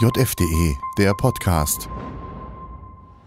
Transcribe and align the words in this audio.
JFDE, 0.00 0.78
der 0.96 1.12
Podcast. 1.12 1.88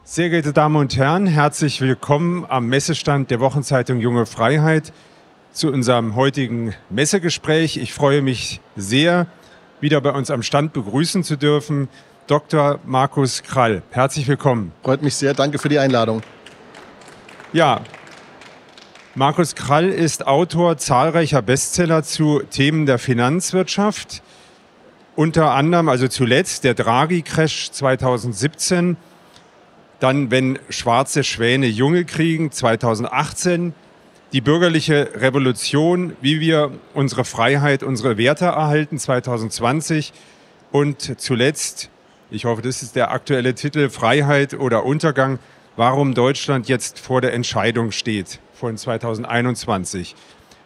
Sehr 0.05 0.29
geehrte 0.29 0.53
Damen 0.53 0.77
und 0.77 0.95
Herren, 0.95 1.27
herzlich 1.27 1.81
willkommen 1.81 2.45
am 2.47 2.67
Messestand 2.67 3.29
der 3.29 3.41
Wochenzeitung 3.41 3.99
Junge 3.99 4.25
Freiheit 4.25 4.93
zu 5.51 5.69
unserem 5.69 6.15
heutigen 6.15 6.73
Messegespräch. 6.89 7.75
Ich 7.75 7.91
freue 7.91 8.21
mich 8.21 8.61
sehr, 8.77 9.27
wieder 9.81 9.99
bei 9.99 10.11
uns 10.11 10.31
am 10.31 10.43
Stand 10.43 10.71
begrüßen 10.71 11.25
zu 11.25 11.35
dürfen 11.35 11.89
Dr. 12.27 12.79
Markus 12.85 13.43
Krall. 13.43 13.83
Herzlich 13.89 14.29
willkommen. 14.29 14.71
Freut 14.81 15.01
mich 15.01 15.15
sehr, 15.15 15.33
danke 15.33 15.59
für 15.59 15.67
die 15.67 15.79
Einladung. 15.79 16.21
Ja, 17.51 17.81
Markus 19.13 19.55
Krall 19.55 19.89
ist 19.89 20.25
Autor 20.25 20.77
zahlreicher 20.77 21.41
Bestseller 21.41 22.03
zu 22.03 22.43
Themen 22.49 22.85
der 22.85 22.97
Finanzwirtschaft. 22.97 24.23
Unter 25.21 25.51
anderem, 25.51 25.87
also 25.87 26.07
zuletzt, 26.07 26.63
der 26.63 26.73
Draghi-Crash 26.73 27.69
2017, 27.69 28.97
dann 29.99 30.31
Wenn 30.31 30.57
schwarze 30.69 31.23
Schwäne 31.23 31.67
Junge 31.67 32.05
kriegen 32.05 32.51
2018, 32.51 33.75
die 34.33 34.41
bürgerliche 34.41 35.11
Revolution, 35.13 36.17
wie 36.21 36.39
wir 36.39 36.71
unsere 36.95 37.23
Freiheit, 37.23 37.83
unsere 37.83 38.17
Werte 38.17 38.45
erhalten 38.45 38.97
2020 38.97 40.11
und 40.71 41.21
zuletzt, 41.21 41.91
ich 42.31 42.45
hoffe, 42.45 42.63
das 42.63 42.81
ist 42.81 42.95
der 42.95 43.11
aktuelle 43.11 43.53
Titel, 43.53 43.89
Freiheit 43.89 44.55
oder 44.55 44.85
Untergang, 44.85 45.37
warum 45.75 46.15
Deutschland 46.15 46.67
jetzt 46.67 46.97
vor 46.97 47.21
der 47.21 47.33
Entscheidung 47.33 47.91
steht 47.91 48.39
von 48.55 48.75
2021. 48.75 50.15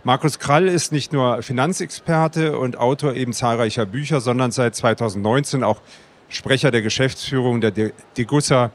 Markus 0.06 0.38
Krall 0.38 0.68
ist 0.68 0.92
nicht 0.92 1.14
nur 1.14 1.42
Finanzexperte 1.42 2.60
und 2.60 2.78
Autor 2.78 3.16
eben 3.16 3.34
zahlreicher 3.34 3.88
Bücher, 3.88 4.22
sondern 4.22 4.52
seit 4.52 4.76
2019 4.76 5.64
auch 5.64 5.82
Sprecher 6.30 6.70
der 6.70 6.84
Geschäftsführung 6.84 7.60
der 7.60 7.72
Degussa 8.16 8.70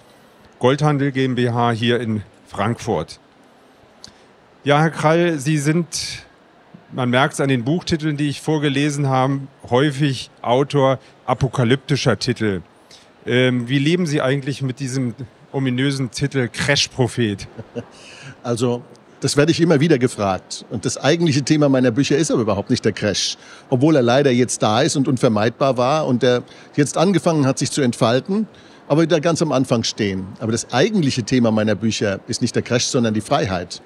Goldhandel 0.58 1.12
GmbH 1.12 1.70
hier 1.70 2.00
in 2.00 2.22
Frankfurt. 2.48 3.20
Ja, 4.64 4.80
Herr 4.80 4.90
Krall, 4.90 5.38
Sie 5.38 5.58
sind, 5.58 6.26
man 6.90 7.10
merkt 7.10 7.34
es 7.34 7.40
an 7.40 7.48
den 7.48 7.62
Buchtiteln, 7.62 8.16
die 8.16 8.28
ich 8.28 8.40
vorgelesen 8.40 9.08
habe, 9.08 9.42
häufig 9.70 10.32
Autor 10.42 10.98
apokalyptischer 11.26 12.18
Titel. 12.18 12.62
Ähm, 13.24 13.68
wie 13.68 13.78
leben 13.78 14.06
Sie 14.06 14.20
eigentlich 14.20 14.62
mit 14.62 14.80
diesem 14.80 15.14
ominösen 15.52 16.10
Titel 16.10 16.48
Crash-Prophet? 16.48 17.46
Also 18.42 18.82
das 19.20 19.36
werde 19.36 19.52
ich 19.52 19.60
immer 19.60 19.80
wieder 19.80 19.98
gefragt. 19.98 20.64
Und 20.70 20.84
das 20.84 20.96
eigentliche 20.96 21.42
Thema 21.42 21.68
meiner 21.68 21.90
Bücher 21.90 22.16
ist 22.16 22.30
aber 22.30 22.42
überhaupt 22.42 22.70
nicht 22.70 22.84
der 22.84 22.92
Crash. 22.92 23.36
Obwohl 23.68 23.96
er 23.96 24.02
leider 24.02 24.30
jetzt 24.30 24.62
da 24.62 24.80
ist 24.80 24.96
und 24.96 25.08
unvermeidbar 25.08 25.76
war 25.76 26.06
und 26.06 26.22
der 26.22 26.42
jetzt 26.74 26.96
angefangen 26.96 27.46
hat, 27.46 27.58
sich 27.58 27.70
zu 27.70 27.82
entfalten, 27.82 28.48
aber 28.88 29.02
wieder 29.02 29.20
ganz 29.20 29.42
am 29.42 29.52
Anfang 29.52 29.84
stehen. 29.84 30.26
Aber 30.40 30.52
das 30.52 30.72
eigentliche 30.72 31.22
Thema 31.22 31.50
meiner 31.50 31.74
Bücher 31.74 32.20
ist 32.26 32.42
nicht 32.42 32.54
der 32.56 32.62
Crash, 32.62 32.86
sondern 32.86 33.14
die 33.14 33.20
Freiheit. 33.20 33.82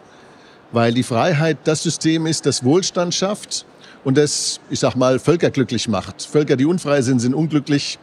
Weil 0.72 0.94
die 0.94 1.02
Freiheit 1.02 1.58
das 1.64 1.82
System 1.82 2.26
ist, 2.26 2.46
das 2.46 2.64
Wohlstand 2.64 3.14
schafft 3.14 3.66
und 4.04 4.16
das, 4.16 4.60
ich 4.70 4.80
sag 4.80 4.94
mal, 4.94 5.18
Völker 5.18 5.50
glücklich 5.50 5.88
macht. 5.88 6.22
Völker, 6.22 6.56
die 6.56 6.64
unfrei 6.64 7.02
sind, 7.02 7.18
sind 7.20 7.34
unglücklich. 7.34 7.98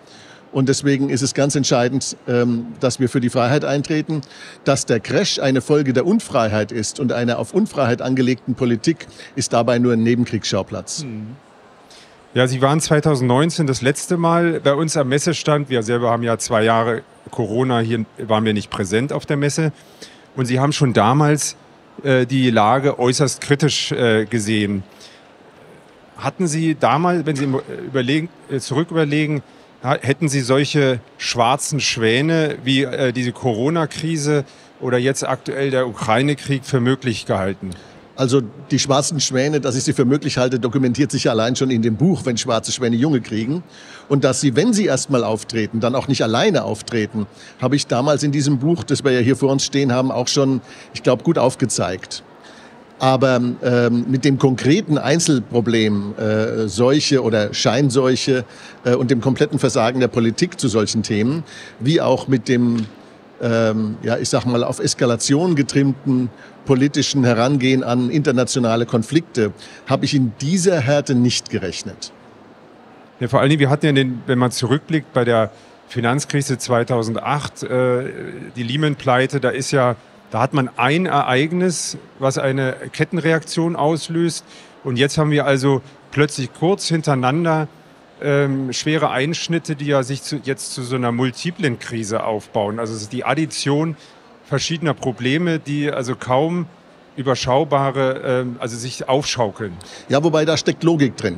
Und 0.52 0.68
deswegen 0.68 1.10
ist 1.10 1.22
es 1.22 1.34
ganz 1.34 1.56
entscheidend, 1.56 2.18
ähm, 2.28 2.68
dass 2.80 3.00
wir 3.00 3.08
für 3.10 3.22
die 3.22 3.30
Freiheit 3.30 3.64
eintreten. 3.64 4.22
Dass 4.66 4.86
der 4.86 5.00
Crash 5.00 5.40
eine 5.40 5.62
Folge 5.62 5.94
der 5.94 6.06
Unfreiheit 6.06 6.72
ist 6.72 7.00
und 7.00 7.14
einer 7.14 7.40
auf 7.40 7.54
Unfreiheit 7.54 8.02
angelegten 8.02 8.56
Politik, 8.56 9.08
ist 9.36 9.54
dabei 9.54 9.80
nur 9.80 9.94
ein 9.94 10.04
Nebenkriegsschauplatz. 10.04 11.04
Hm. 11.04 11.36
Ja, 12.34 12.48
Sie 12.48 12.62
waren 12.62 12.80
2019 12.80 13.68
das 13.68 13.82
letzte 13.82 14.16
Mal 14.16 14.62
bei 14.62 14.74
uns 14.74 14.96
am 14.96 15.10
Messestand. 15.10 15.70
Wir 15.70 15.84
selber 15.84 16.12
haben 16.12 16.24
ja 16.24 16.38
zwei 16.38 16.64
Jahre 16.64 17.04
Corona, 17.30 17.80
hier 17.80 18.06
waren 18.20 18.46
wir 18.46 18.54
nicht 18.54 18.70
präsent 18.70 19.12
auf 19.12 19.26
der 19.26 19.36
Messe. 19.36 19.74
Und 20.38 20.46
Sie 20.46 20.60
haben 20.60 20.72
schon 20.72 20.94
damals 20.94 21.58
äh, 22.04 22.26
die 22.26 22.50
Lage 22.50 23.00
äußerst 23.00 23.42
kritisch 23.42 23.92
äh, 23.92 24.26
gesehen. 24.26 24.84
Hatten 26.18 26.48
Sie 26.48 26.76
damals, 26.76 27.26
wenn 27.26 27.36
Sie 27.36 27.46
äh, 27.46 27.86
überlegen, 27.86 28.30
Hätten 29.84 30.30
Sie 30.30 30.42
solche 30.42 31.00
schwarzen 31.18 31.80
Schwäne 31.80 32.58
wie 32.64 32.84
äh, 32.84 33.12
diese 33.12 33.32
Corona-Krise 33.32 34.46
oder 34.80 35.00
jetzt 35.00 35.28
aktuell 35.28 35.72
der 35.72 35.88
Ukraine-Krieg 35.88 36.66
für 36.66 36.80
möglich 36.80 37.26
gehalten? 37.26 37.72
Also 38.16 38.42
die 38.70 38.78
schwarzen 38.78 39.20
Schwäne, 39.20 39.60
dass 39.60 39.76
ich 39.76 39.84
sie 39.84 39.94
für 39.94 40.06
möglich 40.06 40.38
halte, 40.38 40.60
dokumentiert 40.60 41.10
sich 41.10 41.28
allein 41.32 41.56
schon 41.56 41.72
in 41.72 41.82
dem 41.82 41.96
Buch, 41.96 42.26
wenn 42.26 42.38
schwarze 42.38 42.72
Schwäne 42.72 42.96
Junge 42.96 43.22
kriegen. 43.22 43.64
Und 44.08 44.24
dass 44.24 44.40
sie, 44.40 44.56
wenn 44.56 44.74
sie 44.74 44.86
erstmal 44.86 45.24
auftreten, 45.24 45.80
dann 45.80 45.96
auch 45.96 46.08
nicht 46.08 46.22
alleine 46.22 46.64
auftreten, 46.64 47.26
habe 47.60 47.76
ich 47.76 47.88
damals 47.88 48.22
in 48.22 48.32
diesem 48.32 48.60
Buch, 48.60 48.84
das 48.84 49.04
wir 49.04 49.12
ja 49.12 49.22
hier 49.22 49.36
vor 49.36 49.52
uns 49.52 49.66
stehen 49.66 49.92
haben, 49.92 50.12
auch 50.12 50.28
schon, 50.28 50.62
ich 50.94 51.02
glaube, 51.02 51.24
gut 51.24 51.40
aufgezeigt. 51.40 52.22
Aber 53.02 53.42
ähm, 53.64 54.06
mit 54.08 54.26
dem 54.26 54.38
konkreten 54.38 55.00
Einzelproblem 55.00 56.14
äh, 56.20 56.68
Seuche 56.68 57.24
oder 57.24 57.52
Scheinseuche 57.52 58.46
äh, 58.86 58.94
und 58.94 59.10
dem 59.10 59.22
kompletten 59.22 59.58
Versagen 59.58 60.00
der 60.00 60.08
Politik 60.08 60.60
zu 60.60 60.68
solchen 60.68 61.02
Themen, 61.02 61.44
wie 61.80 62.00
auch 62.00 62.28
mit 62.28 62.48
dem, 62.48 62.86
ähm, 63.42 63.98
ja, 64.04 64.18
ich 64.18 64.30
sag 64.30 64.46
mal, 64.46 64.64
auf 64.64 64.78
Eskalation 64.78 65.56
getrimmten 65.56 66.30
politischen 66.66 67.24
Herangehen 67.24 67.84
an 67.84 68.12
internationale 68.12 68.86
Konflikte, 68.86 69.52
habe 69.88 70.06
ich 70.06 70.14
in 70.14 70.34
dieser 70.40 70.80
Härte 70.80 71.16
nicht 71.16 71.50
gerechnet. 71.50 72.12
Ja, 73.20 73.30
vor 73.30 73.40
allen 73.40 73.50
Dingen, 73.50 73.62
wir 73.62 73.72
hatten 73.72 73.88
ja, 73.88 73.94
den, 73.94 74.22
wenn 74.28 74.38
man 74.38 74.52
zurückblickt, 74.52 75.12
bei 75.12 75.26
der 75.26 75.50
Finanzkrise 75.88 76.60
2008, 76.60 77.64
äh, 77.64 78.04
die 78.56 78.62
Lehman-Pleite, 78.62 79.40
da 79.40 79.50
ist 79.50 79.72
ja 79.72 79.96
da 80.32 80.40
hat 80.40 80.54
man 80.54 80.70
ein 80.78 81.06
Ereignis, 81.06 81.98
was 82.18 82.38
eine 82.38 82.76
Kettenreaktion 82.94 83.76
auslöst. 83.76 84.46
Und 84.84 84.98
jetzt 84.98 85.18
haben 85.18 85.30
wir 85.30 85.46
also 85.46 85.82
plötzlich 86.12 86.54
kurz 86.54 86.88
hintereinander 86.88 87.68
ähm, 88.22 88.72
schwere 88.72 89.10
Einschnitte, 89.10 89.76
die 89.76 89.88
ja 89.88 90.04
sich 90.04 90.24
zu, 90.24 90.38
jetzt 90.44 90.74
zu 90.74 90.84
so 90.84 90.96
einer 90.96 91.12
multiplen 91.12 91.80
Krise 91.80 92.24
aufbauen. 92.24 92.80
Also 92.80 92.94
es 92.94 93.04
ist 93.04 93.14
die 93.14 93.26
Addition 93.26 93.98
verschiedener 94.46 94.94
Probleme, 94.94 95.60
die 95.60 95.92
also 95.92 96.16
kaum 96.16 96.66
überschaubare, 97.18 98.22
ähm, 98.26 98.56
also 98.60 98.78
sich 98.78 99.10
aufschaukeln. 99.10 99.74
Ja, 100.08 100.24
wobei 100.24 100.46
da 100.46 100.56
steckt 100.56 100.84
Logik 100.84 101.18
drin. 101.18 101.38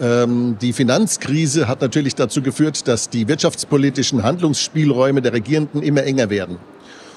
Ähm, 0.00 0.56
die 0.60 0.72
Finanzkrise 0.72 1.66
hat 1.66 1.80
natürlich 1.80 2.14
dazu 2.14 2.42
geführt, 2.42 2.86
dass 2.86 3.10
die 3.10 3.26
wirtschaftspolitischen 3.26 4.22
Handlungsspielräume 4.22 5.20
der 5.20 5.32
Regierenden 5.32 5.82
immer 5.82 6.04
enger 6.04 6.30
werden. 6.30 6.58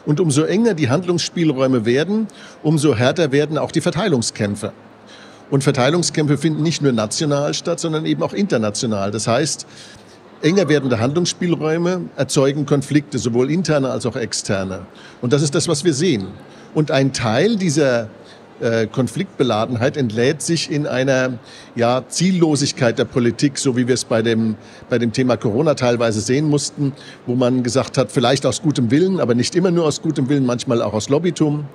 Und 0.07 0.21
umso 0.21 0.43
enger 0.43 0.73
die 0.73 0.89
Handlungsspielräume 0.89 1.85
werden, 1.85 2.27
umso 2.63 2.95
härter 2.95 3.33
werden 3.33 3.57
auch 3.57 3.73
die 3.73 3.81
Verteilungskämpfe. 3.81 4.71
Und 5.51 5.65
Verteilungskämpfe 5.65 6.37
finden 6.37 6.63
nicht 6.63 6.81
nur 6.81 6.93
national 6.93 7.53
statt, 7.53 7.81
sondern 7.81 8.05
eben 8.05 8.23
auch 8.23 8.31
international. 8.31 9.11
Das 9.11 9.27
heißt, 9.27 9.67
enger 10.41 10.69
werdende 10.69 11.01
Handlungsspielräume 11.01 12.05
erzeugen 12.15 12.65
Konflikte, 12.65 13.19
sowohl 13.19 13.51
interne 13.51 13.89
als 13.89 14.05
auch 14.05 14.15
externe. 14.15 14.85
Und 15.21 15.33
das 15.33 15.41
ist 15.41 15.53
das, 15.53 15.67
was 15.67 15.83
wir 15.83 15.93
sehen. 15.93 16.27
Und 16.73 16.89
ein 16.89 17.11
Teil 17.11 17.57
dieser 17.57 18.07
äh, 18.61 18.87
Konfliktbeladenheit 18.87 19.97
entlädt 19.97 20.41
sich 20.41 20.71
in 20.71 20.87
einer 20.87 21.39
ja, 21.75 22.03
Ziellosigkeit 22.07 22.97
der 22.97 23.05
Politik, 23.05 23.57
so 23.57 23.77
wie 23.77 23.87
wir 23.87 23.93
es 23.93 24.05
bei 24.05 24.21
dem, 24.21 24.55
bei 24.89 24.97
dem 24.97 25.11
Thema 25.11 25.37
Corona 25.37 25.75
teilweise 25.75 26.21
sehen 26.21 26.49
mussten, 26.49 26.93
wo 27.25 27.35
man 27.35 27.63
gesagt 27.63 27.97
hat, 27.97 28.11
vielleicht 28.11 28.45
aus 28.45 28.61
gutem 28.61 28.91
Willen, 28.91 29.19
aber 29.19 29.35
nicht 29.35 29.55
immer 29.55 29.71
nur 29.71 29.85
aus 29.85 30.01
gutem 30.01 30.29
Willen, 30.29 30.45
manchmal 30.45 30.81
auch 30.81 30.93
aus 30.93 31.09
Lobbytum. 31.09 31.65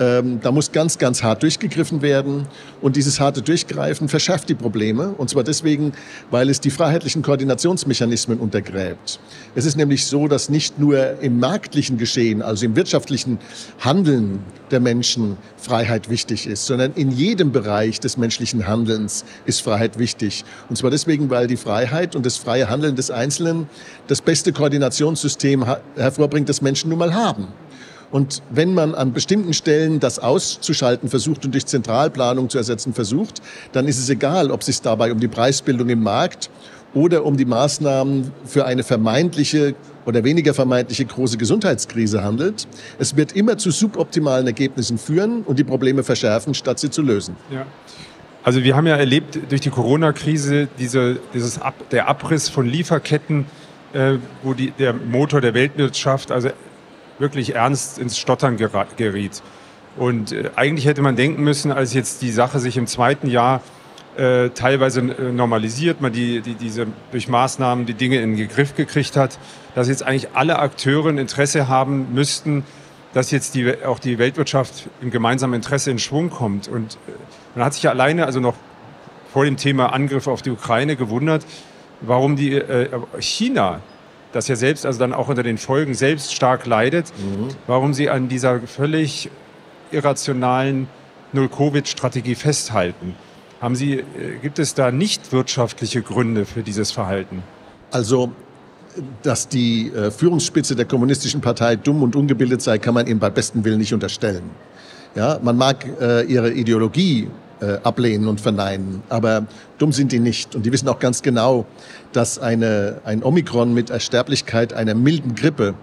Ähm, 0.00 0.40
da 0.42 0.50
muss 0.50 0.72
ganz, 0.72 0.96
ganz 0.96 1.22
hart 1.22 1.42
durchgegriffen 1.42 2.00
werden. 2.00 2.48
Und 2.80 2.96
dieses 2.96 3.20
harte 3.20 3.42
Durchgreifen 3.42 4.08
verschärft 4.08 4.48
die 4.48 4.54
Probleme. 4.54 5.14
Und 5.18 5.28
zwar 5.28 5.44
deswegen, 5.44 5.92
weil 6.30 6.48
es 6.48 6.60
die 6.60 6.70
freiheitlichen 6.70 7.20
Koordinationsmechanismen 7.20 8.38
untergräbt. 8.38 9.20
Es 9.54 9.66
ist 9.66 9.76
nämlich 9.76 10.06
so, 10.06 10.26
dass 10.26 10.48
nicht 10.48 10.78
nur 10.78 11.20
im 11.20 11.38
marktlichen 11.38 11.98
Geschehen, 11.98 12.40
also 12.40 12.64
im 12.64 12.76
wirtschaftlichen 12.76 13.38
Handeln 13.78 14.40
der 14.70 14.80
Menschen 14.80 15.36
Freiheit 15.58 16.08
wichtig 16.08 16.46
ist, 16.46 16.64
sondern 16.64 16.94
in 16.94 17.10
jedem 17.10 17.52
Bereich 17.52 18.00
des 18.00 18.16
menschlichen 18.16 18.66
Handelns 18.66 19.26
ist 19.44 19.60
Freiheit 19.60 19.98
wichtig. 19.98 20.44
Und 20.70 20.76
zwar 20.76 20.90
deswegen, 20.90 21.28
weil 21.28 21.46
die 21.46 21.58
Freiheit 21.58 22.16
und 22.16 22.24
das 22.24 22.38
freie 22.38 22.70
Handeln 22.70 22.96
des 22.96 23.10
Einzelnen 23.10 23.68
das 24.06 24.22
beste 24.22 24.52
Koordinationssystem 24.52 25.66
hervorbringt, 25.96 26.48
das 26.48 26.62
Menschen 26.62 26.88
nun 26.88 26.98
mal 26.98 27.12
haben. 27.12 27.48
Und 28.10 28.42
wenn 28.50 28.74
man 28.74 28.94
an 28.94 29.12
bestimmten 29.12 29.52
Stellen 29.52 30.00
das 30.00 30.18
auszuschalten 30.18 31.08
versucht 31.08 31.44
und 31.44 31.54
durch 31.54 31.66
Zentralplanung 31.66 32.48
zu 32.48 32.58
ersetzen 32.58 32.92
versucht, 32.92 33.40
dann 33.72 33.86
ist 33.86 33.98
es 33.98 34.08
egal, 34.08 34.50
ob 34.50 34.60
es 34.60 34.66
sich 34.66 34.82
dabei 34.82 35.12
um 35.12 35.20
die 35.20 35.28
Preisbildung 35.28 35.88
im 35.88 36.02
Markt 36.02 36.50
oder 36.92 37.24
um 37.24 37.36
die 37.36 37.44
Maßnahmen 37.44 38.32
für 38.44 38.64
eine 38.64 38.82
vermeintliche 38.82 39.76
oder 40.06 40.24
weniger 40.24 40.54
vermeintliche 40.54 41.04
große 41.04 41.36
Gesundheitskrise 41.36 42.24
handelt. 42.24 42.66
Es 42.98 43.16
wird 43.16 43.32
immer 43.32 43.58
zu 43.58 43.70
suboptimalen 43.70 44.46
Ergebnissen 44.46 44.98
führen 44.98 45.42
und 45.42 45.58
die 45.58 45.64
Probleme 45.64 46.02
verschärfen, 46.02 46.54
statt 46.54 46.80
sie 46.80 46.90
zu 46.90 47.02
lösen. 47.02 47.36
Ja. 47.52 47.64
Also 48.42 48.64
wir 48.64 48.74
haben 48.74 48.86
ja 48.86 48.96
erlebt 48.96 49.38
durch 49.50 49.60
die 49.60 49.70
Corona-Krise 49.70 50.68
diese, 50.78 51.18
dieses 51.34 51.60
Ab, 51.60 51.74
der 51.90 52.08
Abriss 52.08 52.48
von 52.48 52.66
Lieferketten 52.66 53.44
äh, 53.92 54.18
wo 54.42 54.54
die, 54.54 54.70
der 54.70 54.92
Motor 54.92 55.40
der 55.40 55.54
Weltwirtschaft 55.54 56.30
also 56.30 56.50
wirklich 57.20 57.54
ernst 57.54 57.98
ins 57.98 58.18
Stottern 58.18 58.56
geriet. 58.56 59.42
Und 59.96 60.32
äh, 60.32 60.50
eigentlich 60.56 60.86
hätte 60.86 61.02
man 61.02 61.16
denken 61.16 61.42
müssen, 61.42 61.70
als 61.70 61.94
jetzt 61.94 62.22
die 62.22 62.30
Sache 62.30 62.58
sich 62.58 62.76
im 62.76 62.86
zweiten 62.86 63.28
Jahr 63.28 63.60
äh, 64.16 64.50
teilweise 64.50 65.00
äh, 65.00 65.32
normalisiert, 65.32 66.00
man 66.00 66.12
die, 66.12 66.40
die, 66.40 66.54
diese 66.54 66.86
durch 67.10 67.28
Maßnahmen 67.28 67.86
die 67.86 67.94
Dinge 67.94 68.20
in 68.20 68.36
den 68.36 68.48
Griff 68.48 68.74
gekriegt 68.74 69.16
hat, 69.16 69.38
dass 69.74 69.88
jetzt 69.88 70.02
eigentlich 70.02 70.28
alle 70.34 70.58
Akteure 70.58 71.08
ein 71.08 71.18
Interesse 71.18 71.68
haben 71.68 72.12
müssten, 72.12 72.64
dass 73.12 73.30
jetzt 73.30 73.54
die, 73.54 73.84
auch 73.84 73.98
die 73.98 74.18
Weltwirtschaft 74.18 74.88
im 75.00 75.10
gemeinsamen 75.10 75.54
Interesse 75.54 75.90
in 75.90 75.98
Schwung 75.98 76.30
kommt. 76.30 76.68
Und 76.68 76.94
äh, 76.94 77.12
man 77.54 77.64
hat 77.64 77.74
sich 77.74 77.82
ja 77.82 77.90
alleine, 77.90 78.26
also 78.26 78.40
noch 78.40 78.54
vor 79.32 79.44
dem 79.44 79.56
Thema 79.56 79.92
Angriff 79.92 80.26
auf 80.26 80.42
die 80.42 80.50
Ukraine 80.50 80.96
gewundert, 80.96 81.44
warum 82.00 82.36
die 82.36 82.54
äh, 82.54 82.88
China, 83.20 83.80
das 84.32 84.48
ja 84.48 84.56
selbst 84.56 84.86
also 84.86 84.98
dann 84.98 85.12
auch 85.12 85.28
unter 85.28 85.42
den 85.42 85.58
Folgen 85.58 85.94
selbst 85.94 86.34
stark 86.34 86.66
leidet, 86.66 87.12
mhm. 87.18 87.48
warum 87.66 87.94
sie 87.94 88.10
an 88.10 88.28
dieser 88.28 88.60
völlig 88.60 89.30
irrationalen 89.90 90.88
Null-Covid-Strategie 91.32 92.34
festhalten. 92.34 93.14
Haben 93.60 93.76
Sie, 93.76 93.94
äh, 93.94 94.04
gibt 94.40 94.58
es 94.58 94.74
da 94.74 94.90
nicht 94.90 95.32
wirtschaftliche 95.32 96.02
Gründe 96.02 96.46
für 96.46 96.62
dieses 96.62 96.92
Verhalten? 96.92 97.42
Also 97.90 98.32
dass 99.22 99.48
die 99.48 99.92
äh, 99.92 100.10
Führungsspitze 100.10 100.74
der 100.74 100.84
kommunistischen 100.84 101.40
Partei 101.40 101.76
dumm 101.76 102.02
und 102.02 102.16
ungebildet 102.16 102.62
sei, 102.62 102.78
kann 102.78 102.94
man 102.94 103.06
ihnen 103.06 103.20
bei 103.20 103.30
bestem 103.30 103.64
Willen 103.64 103.78
nicht 103.78 103.94
unterstellen. 103.94 104.42
Ja, 105.14 105.38
man 105.42 105.56
mag 105.56 105.86
äh, 106.00 106.22
ihre 106.24 106.52
Ideologie 106.52 107.28
äh, 107.60 107.78
ablehnen 107.82 108.28
und 108.28 108.40
verneinen, 108.40 109.02
aber 109.08 109.46
dumm 109.78 109.92
sind 109.92 110.12
die 110.12 110.20
nicht. 110.20 110.54
Und 110.54 110.66
die 110.66 110.72
wissen 110.72 110.88
auch 110.88 110.98
ganz 110.98 111.22
genau, 111.22 111.66
dass 112.12 112.38
eine, 112.38 113.00
ein 113.04 113.22
Omikron 113.22 113.74
mit 113.74 113.90
Ersterblichkeit 113.90 114.72
einer 114.72 114.94
milden 114.94 115.34
Grippe 115.34 115.74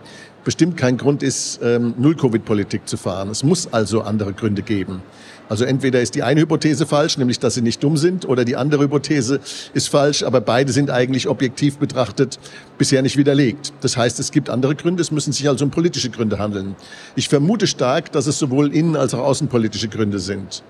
bestimmt 0.44 0.78
kein 0.78 0.98
Grund 0.98 1.24
ist, 1.24 1.60
ähm, 1.62 1.94
Null-Covid-Politik 1.98 2.88
zu 2.88 2.96
fahren. 2.96 3.30
Es 3.30 3.44
muss 3.44 3.74
also 3.74 4.02
andere 4.02 4.32
Gründe 4.32 4.62
geben. 4.62 5.02
Also 5.50 5.66
entweder 5.66 6.02
ist 6.02 6.16
die 6.16 6.24
eine 6.24 6.42
Hypothese 6.42 6.86
falsch, 6.86 7.18
nämlich 7.18 7.40
dass 7.40 7.54
sie 7.56 7.62
nicht 7.62 7.84
dumm 7.84 7.98
sind, 7.98 8.28
oder 8.28 8.46
die 8.46 8.56
andere 8.56 8.84
Hypothese 8.84 9.40
ist 9.74 9.90
falsch, 9.90 10.24
aber 10.24 10.42
beide 10.42 10.72
sind 10.72 10.90
eigentlich 10.90 11.28
objektiv 11.28 11.78
betrachtet 11.78 12.40
bisher 12.78 13.02
nicht 13.02 13.18
widerlegt. 13.18 13.74
Das 13.82 13.96
heißt, 13.98 14.20
es 14.20 14.32
gibt 14.32 14.50
andere 14.50 14.76
Gründe, 14.76 15.02
es 15.02 15.12
müssen 15.12 15.32
sich 15.32 15.48
also 15.48 15.66
um 15.66 15.72
politische 15.72 16.10
Gründe 16.10 16.40
handeln. 16.40 16.76
Ich 17.16 17.30
vermute 17.30 17.68
stark, 17.68 18.12
dass 18.12 18.28
es 18.28 18.40
sowohl 18.40 18.74
innen- 18.74 18.96
als 18.96 19.14
auch 19.14 19.26
außenpolitische 19.26 19.88
Gründe 19.88 20.20
sind. 20.20 20.64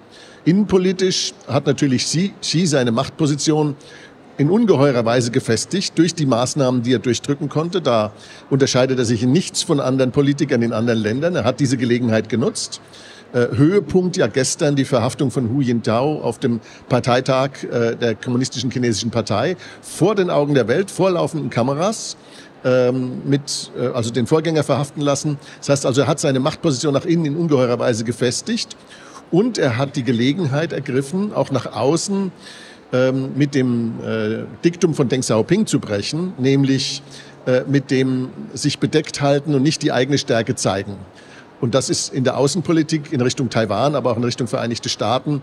Innenpolitisch 0.46 1.34
hat 1.48 1.66
natürlich 1.66 2.06
Xi 2.06 2.66
seine 2.66 2.92
Machtposition 2.92 3.76
in 4.38 4.50
ungeheurer 4.50 5.04
Weise 5.04 5.32
gefestigt 5.32 5.98
durch 5.98 6.14
die 6.14 6.26
Maßnahmen, 6.26 6.84
die 6.84 6.94
er 6.94 7.00
durchdrücken 7.00 7.50
konnte. 7.50 7.82
Da 7.82 8.12
unterscheidet 8.50 9.00
er 9.00 9.06
sich 9.06 9.24
in 9.24 9.32
nichts 9.32 9.64
von 9.64 9.80
anderen 9.80 10.12
Politikern 10.12 10.62
in 10.62 10.74
anderen 10.74 11.00
Ländern. 11.00 11.36
Er 11.36 11.44
hat 11.44 11.60
diese 11.60 11.78
Gelegenheit 11.78 12.30
genutzt. 12.30 12.80
Äh, 13.34 13.48
Höhepunkt 13.58 14.16
ja 14.16 14.28
gestern 14.28 14.76
die 14.76 14.86
Verhaftung 14.86 15.32
von 15.32 15.50
Hu 15.50 15.62
Jintao 15.62 16.22
auf 16.22 16.40
dem 16.40 16.62
Parteitag 16.88 17.64
äh, 17.64 17.96
der 17.96 18.16
kommunistischen 18.16 18.72
chinesischen 18.72 19.12
Partei 19.12 19.58
vor 19.82 20.16
den 20.16 20.30
Augen 20.30 20.54
der 20.54 20.68
Welt, 20.70 20.92
vor 20.92 21.12
laufenden 21.12 21.50
Kameras 21.50 22.16
ähm, 22.64 23.24
mit, 23.26 23.72
äh, 23.78 23.88
also 23.88 24.12
den 24.12 24.28
Vorgänger 24.28 24.64
verhaften 24.64 25.02
lassen. 25.02 25.38
Das 25.60 25.70
heißt 25.70 25.86
also, 25.86 26.02
er 26.02 26.08
hat 26.08 26.20
seine 26.20 26.40
Machtposition 26.40 26.94
nach 26.94 27.06
innen 27.06 27.26
in 27.26 27.36
ungeheurer 27.36 27.80
Weise 27.80 28.06
gefestigt 28.06 28.78
und 29.32 29.58
er 29.58 29.78
hat 29.78 29.96
die 29.96 30.04
Gelegenheit 30.04 30.74
ergriffen, 30.74 31.34
auch 31.34 31.52
nach 31.52 31.74
außen 31.74 32.32
ähm, 32.94 33.32
mit 33.36 33.56
dem 33.56 33.94
äh, 34.02 34.46
Diktum 34.64 34.94
von 34.94 35.10
Deng 35.10 35.22
Xiaoping 35.22 35.66
zu 35.66 35.80
brechen, 35.80 36.34
nämlich 36.38 37.02
äh, 37.46 37.64
mit 37.68 37.92
dem 37.92 38.30
sich 38.54 38.80
bedeckt 38.80 39.22
halten 39.22 39.56
und 39.56 39.64
nicht 39.64 39.82
die 39.82 39.92
eigene 39.92 40.18
Stärke 40.18 40.56
zeigen. 40.56 40.96
Und 41.60 41.74
das 41.74 41.90
ist 41.90 42.14
in 42.14 42.24
der 42.24 42.38
Außenpolitik 42.38 43.12
in 43.12 43.20
Richtung 43.22 43.50
Taiwan, 43.50 43.96
aber 43.96 44.12
auch 44.12 44.18
in 44.18 44.24
Richtung 44.24 44.48
Vereinigte 44.48 44.90
Staaten 44.90 45.42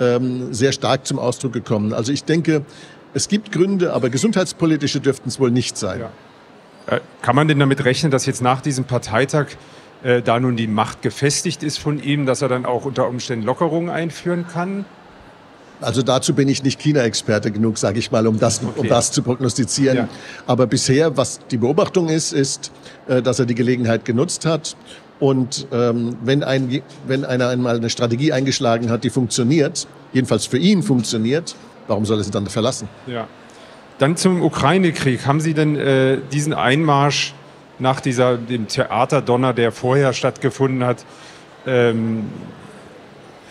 ähm, 0.00 0.52
sehr 0.52 0.72
stark 0.72 1.06
zum 1.06 1.18
Ausdruck 1.18 1.52
gekommen. 1.52 1.92
Also 1.92 2.12
ich 2.12 2.24
denke, 2.24 2.64
es 3.14 3.28
gibt 3.28 3.52
Gründe, 3.52 3.92
aber 3.92 4.10
gesundheitspolitische 4.10 5.00
dürften 5.00 5.28
es 5.28 5.38
wohl 5.38 5.50
nicht 5.50 5.76
sein. 5.76 6.00
Ja. 6.00 6.96
Äh, 6.96 7.00
kann 7.22 7.36
man 7.36 7.46
denn 7.48 7.58
damit 7.58 7.84
rechnen, 7.84 8.10
dass 8.10 8.26
jetzt 8.26 8.42
nach 8.42 8.60
diesem 8.60 8.84
Parteitag 8.84 9.46
äh, 10.02 10.22
da 10.22 10.40
nun 10.40 10.56
die 10.56 10.66
Macht 10.66 11.02
gefestigt 11.02 11.62
ist 11.62 11.78
von 11.78 12.02
ihm, 12.02 12.26
dass 12.26 12.42
er 12.42 12.48
dann 12.48 12.66
auch 12.66 12.84
unter 12.84 13.08
Umständen 13.08 13.44
Lockerungen 13.44 13.90
einführen 13.90 14.46
kann? 14.46 14.84
Also 15.80 16.02
dazu 16.02 16.34
bin 16.34 16.48
ich 16.48 16.62
nicht 16.62 16.80
China-Experte 16.80 17.50
genug, 17.50 17.76
sage 17.76 17.98
ich 17.98 18.12
mal, 18.12 18.26
um 18.26 18.38
das, 18.38 18.62
okay. 18.62 18.80
um 18.80 18.88
das 18.88 19.10
zu 19.10 19.22
prognostizieren. 19.22 19.96
Ja. 19.96 20.08
Aber 20.46 20.66
bisher, 20.66 21.16
was 21.16 21.40
die 21.50 21.56
Beobachtung 21.56 22.08
ist, 22.08 22.32
ist, 22.32 22.70
äh, 23.08 23.20
dass 23.20 23.38
er 23.38 23.46
die 23.46 23.54
Gelegenheit 23.54 24.04
genutzt 24.04 24.46
hat. 24.46 24.76
Und 25.18 25.66
ähm, 25.72 26.16
wenn, 26.24 26.42
ein, 26.42 26.82
wenn 27.06 27.24
einer 27.24 27.48
einmal 27.48 27.76
eine 27.76 27.90
Strategie 27.90 28.32
eingeschlagen 28.32 28.90
hat, 28.90 29.04
die 29.04 29.10
funktioniert, 29.10 29.86
jedenfalls 30.12 30.46
für 30.46 30.58
ihn 30.58 30.82
funktioniert, 30.82 31.54
warum 31.86 32.04
soll 32.06 32.18
er 32.18 32.24
sie 32.24 32.30
dann 32.30 32.46
verlassen? 32.46 32.88
Ja. 33.06 33.28
Dann 33.98 34.16
zum 34.16 34.42
Ukraine-Krieg. 34.42 35.26
Haben 35.26 35.40
Sie 35.40 35.54
denn 35.54 35.76
äh, 35.76 36.18
diesen 36.32 36.54
Einmarsch 36.54 37.34
nach 37.78 38.00
dieser, 38.00 38.36
dem 38.36 38.68
Theaterdonner, 38.68 39.52
der 39.52 39.72
vorher 39.72 40.12
stattgefunden 40.12 40.84
hat, 40.84 41.04
ähm, 41.66 42.26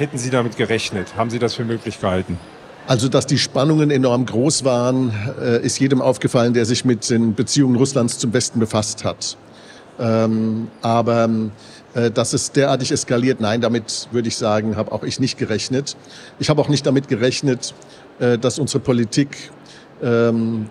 Hätten 0.01 0.17
Sie 0.17 0.31
damit 0.31 0.57
gerechnet? 0.57 1.15
Haben 1.15 1.29
Sie 1.29 1.37
das 1.37 1.53
für 1.53 1.63
möglich 1.63 2.01
gehalten? 2.01 2.39
Also, 2.87 3.07
dass 3.07 3.27
die 3.27 3.37
Spannungen 3.37 3.91
enorm 3.91 4.25
groß 4.25 4.63
waren, 4.63 5.13
äh, 5.39 5.63
ist 5.63 5.79
jedem 5.79 6.01
aufgefallen, 6.01 6.55
der 6.55 6.65
sich 6.65 6.85
mit 6.85 7.07
den 7.07 7.35
Beziehungen 7.35 7.75
Russlands 7.75 8.17
zum 8.17 8.33
Westen 8.33 8.59
befasst 8.59 9.05
hat. 9.05 9.37
Ähm, 9.99 10.69
aber 10.81 11.29
äh, 11.93 12.09
dass 12.09 12.33
es 12.33 12.51
derartig 12.51 12.91
eskaliert, 12.91 13.41
nein, 13.41 13.61
damit 13.61 14.07
würde 14.11 14.27
ich 14.27 14.37
sagen, 14.37 14.75
habe 14.75 14.91
auch 14.91 15.03
ich 15.03 15.19
nicht 15.19 15.37
gerechnet. 15.37 15.95
Ich 16.39 16.49
habe 16.49 16.59
auch 16.61 16.69
nicht 16.69 16.87
damit 16.87 17.07
gerechnet, 17.07 17.75
äh, 18.17 18.39
dass 18.39 18.57
unsere 18.57 18.79
Politik 18.79 19.51
ähm, 20.01 20.67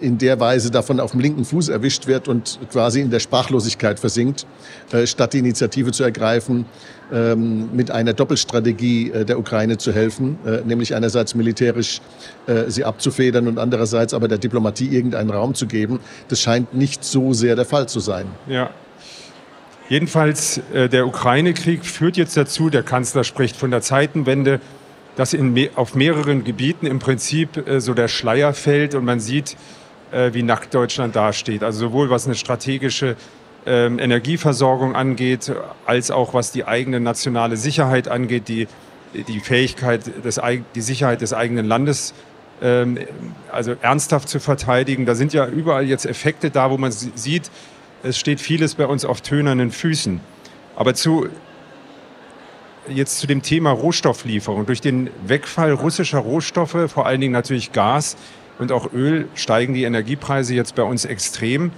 in 0.00 0.18
der 0.18 0.38
Weise 0.40 0.70
davon 0.70 1.00
auf 1.00 1.12
dem 1.12 1.20
linken 1.20 1.44
Fuß 1.44 1.68
erwischt 1.68 2.06
wird 2.06 2.28
und 2.28 2.58
quasi 2.70 3.00
in 3.00 3.10
der 3.10 3.20
Sprachlosigkeit 3.20 3.98
versinkt, 3.98 4.46
äh, 4.92 5.06
statt 5.06 5.32
die 5.32 5.38
Initiative 5.38 5.92
zu 5.92 6.04
ergreifen, 6.04 6.66
ähm, 7.12 7.70
mit 7.74 7.90
einer 7.90 8.12
Doppelstrategie 8.12 9.10
äh, 9.10 9.24
der 9.24 9.38
Ukraine 9.38 9.78
zu 9.78 9.92
helfen, 9.92 10.38
äh, 10.44 10.60
nämlich 10.64 10.94
einerseits 10.94 11.34
militärisch 11.34 12.00
äh, 12.46 12.64
sie 12.68 12.84
abzufedern 12.84 13.48
und 13.48 13.58
andererseits 13.58 14.12
aber 14.14 14.28
der 14.28 14.38
Diplomatie 14.38 14.88
irgendeinen 14.88 15.30
Raum 15.30 15.54
zu 15.54 15.66
geben. 15.66 16.00
Das 16.28 16.40
scheint 16.40 16.74
nicht 16.74 17.04
so 17.04 17.32
sehr 17.32 17.56
der 17.56 17.64
Fall 17.64 17.88
zu 17.88 18.00
sein. 18.00 18.26
Ja. 18.48 18.70
Jedenfalls, 19.88 20.60
äh, 20.74 20.88
der 20.88 21.06
Ukraine-Krieg 21.06 21.84
führt 21.84 22.16
jetzt 22.16 22.36
dazu, 22.36 22.70
der 22.70 22.82
Kanzler 22.82 23.22
spricht 23.22 23.56
von 23.56 23.70
der 23.70 23.82
Zeitenwende, 23.82 24.60
dass 25.16 25.32
in, 25.32 25.68
auf 25.74 25.94
mehreren 25.94 26.44
Gebieten 26.44 26.86
im 26.86 26.98
Prinzip 26.98 27.66
äh, 27.66 27.80
so 27.80 27.94
der 27.94 28.08
Schleier 28.08 28.54
fällt 28.54 28.94
und 28.94 29.04
man 29.04 29.18
sieht, 29.18 29.56
äh, 30.12 30.32
wie 30.32 30.42
nackt 30.42 30.74
Deutschland 30.74 31.16
dasteht. 31.16 31.64
Also 31.64 31.88
sowohl 31.88 32.10
was 32.10 32.26
eine 32.26 32.36
strategische 32.36 33.16
ähm, 33.66 33.98
Energieversorgung 33.98 34.94
angeht, 34.94 35.52
als 35.86 36.10
auch 36.10 36.34
was 36.34 36.52
die 36.52 36.66
eigene 36.66 37.00
nationale 37.00 37.56
Sicherheit 37.56 38.08
angeht, 38.08 38.48
die, 38.48 38.68
die 39.26 39.40
Fähigkeit, 39.40 40.24
des, 40.24 40.40
die 40.74 40.80
Sicherheit 40.80 41.20
des 41.20 41.32
eigenen 41.32 41.66
Landes 41.66 42.14
ähm, 42.62 42.98
also 43.50 43.74
ernsthaft 43.82 44.28
zu 44.28 44.38
verteidigen. 44.38 45.06
Da 45.06 45.14
sind 45.14 45.32
ja 45.32 45.46
überall 45.46 45.84
jetzt 45.84 46.06
Effekte 46.06 46.50
da, 46.50 46.70
wo 46.70 46.78
man 46.78 46.92
sieht, 46.92 47.50
es 48.02 48.18
steht 48.18 48.40
vieles 48.40 48.74
bei 48.74 48.86
uns 48.86 49.04
auf 49.04 49.20
tönernen 49.20 49.70
Füßen. 49.70 50.20
Aber 50.76 50.94
zu 50.94 51.28
jetzt 52.88 53.18
zu 53.18 53.26
dem 53.26 53.42
Thema 53.42 53.70
Rohstofflieferung. 53.70 54.66
Durch 54.66 54.80
den 54.80 55.10
Wegfall 55.26 55.72
russischer 55.72 56.18
Rohstoffe, 56.18 56.90
vor 56.90 57.06
allen 57.06 57.20
Dingen 57.20 57.32
natürlich 57.32 57.72
Gas 57.72 58.16
und 58.58 58.72
auch 58.72 58.92
Öl, 58.92 59.28
steigen 59.34 59.74
die 59.74 59.84
Energiepreise 59.84 60.54
jetzt 60.54 60.74
bei 60.74 60.82
uns 60.82 61.04
extrem. 61.04 61.72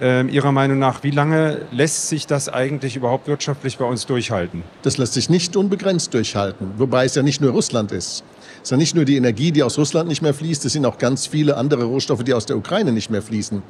Ähm, 0.00 0.28
Ihrer 0.28 0.50
Meinung 0.50 0.78
nach, 0.78 1.04
wie 1.04 1.12
lange 1.12 1.62
lässt 1.70 2.08
sich 2.08 2.26
das 2.26 2.48
eigentlich 2.48 2.96
überhaupt 2.96 3.28
wirtschaftlich 3.28 3.78
bei 3.78 3.84
uns 3.84 4.06
durchhalten? 4.06 4.64
Das 4.82 4.98
lässt 4.98 5.14
sich 5.14 5.30
nicht 5.30 5.56
unbegrenzt 5.56 6.12
durchhalten, 6.14 6.72
wobei 6.78 7.04
es 7.04 7.14
ja 7.14 7.22
nicht 7.22 7.40
nur 7.40 7.52
Russland 7.52 7.92
ist. 7.92 8.24
Es 8.56 8.68
ist 8.68 8.70
ja 8.72 8.76
nicht 8.76 8.96
nur 8.96 9.04
die 9.04 9.16
Energie, 9.16 9.52
die 9.52 9.62
aus 9.62 9.78
Russland 9.78 10.08
nicht 10.08 10.22
mehr 10.22 10.34
fließt, 10.34 10.64
es 10.64 10.72
sind 10.72 10.84
auch 10.84 10.98
ganz 10.98 11.26
viele 11.26 11.56
andere 11.56 11.84
Rohstoffe, 11.84 12.24
die 12.24 12.34
aus 12.34 12.46
der 12.46 12.56
Ukraine 12.56 12.92
nicht 12.92 13.10
mehr 13.10 13.22
fließen. 13.22 13.62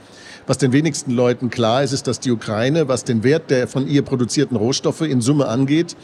Was 0.47 0.57
den 0.57 0.73
wenigsten 0.73 1.11
Leuten 1.11 1.51
klar 1.51 1.83
ist, 1.83 1.93
ist, 1.93 2.07
dass 2.07 2.21
die 2.21 2.31
Ukraine, 2.31 2.89
was 2.89 3.05
den 3.05 3.23
Wert 3.23 3.51
der 3.51 3.69
von 3.69 3.87
ihr 3.87 4.03
produzierten 4.03 4.57
Rohstoffe 4.57 5.03
in 5.03 5.21
Summe 5.21 5.49
angeht, 5.49 5.95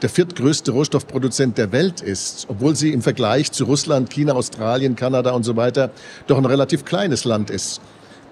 der 0.00 0.08
viertgrößte 0.08 0.72
Rohstoffproduzent 0.72 1.58
der 1.58 1.72
Welt 1.72 2.00
ist, 2.00 2.46
obwohl 2.48 2.74
sie 2.74 2.92
im 2.92 3.02
Vergleich 3.02 3.52
zu 3.52 3.64
Russland, 3.64 4.10
China, 4.10 4.32
Australien, 4.34 4.96
Kanada 4.96 5.32
und 5.32 5.44
so 5.44 5.56
weiter 5.56 5.90
doch 6.26 6.38
ein 6.38 6.46
relativ 6.46 6.84
kleines 6.84 7.24
Land 7.24 7.50
ist. 7.50 7.80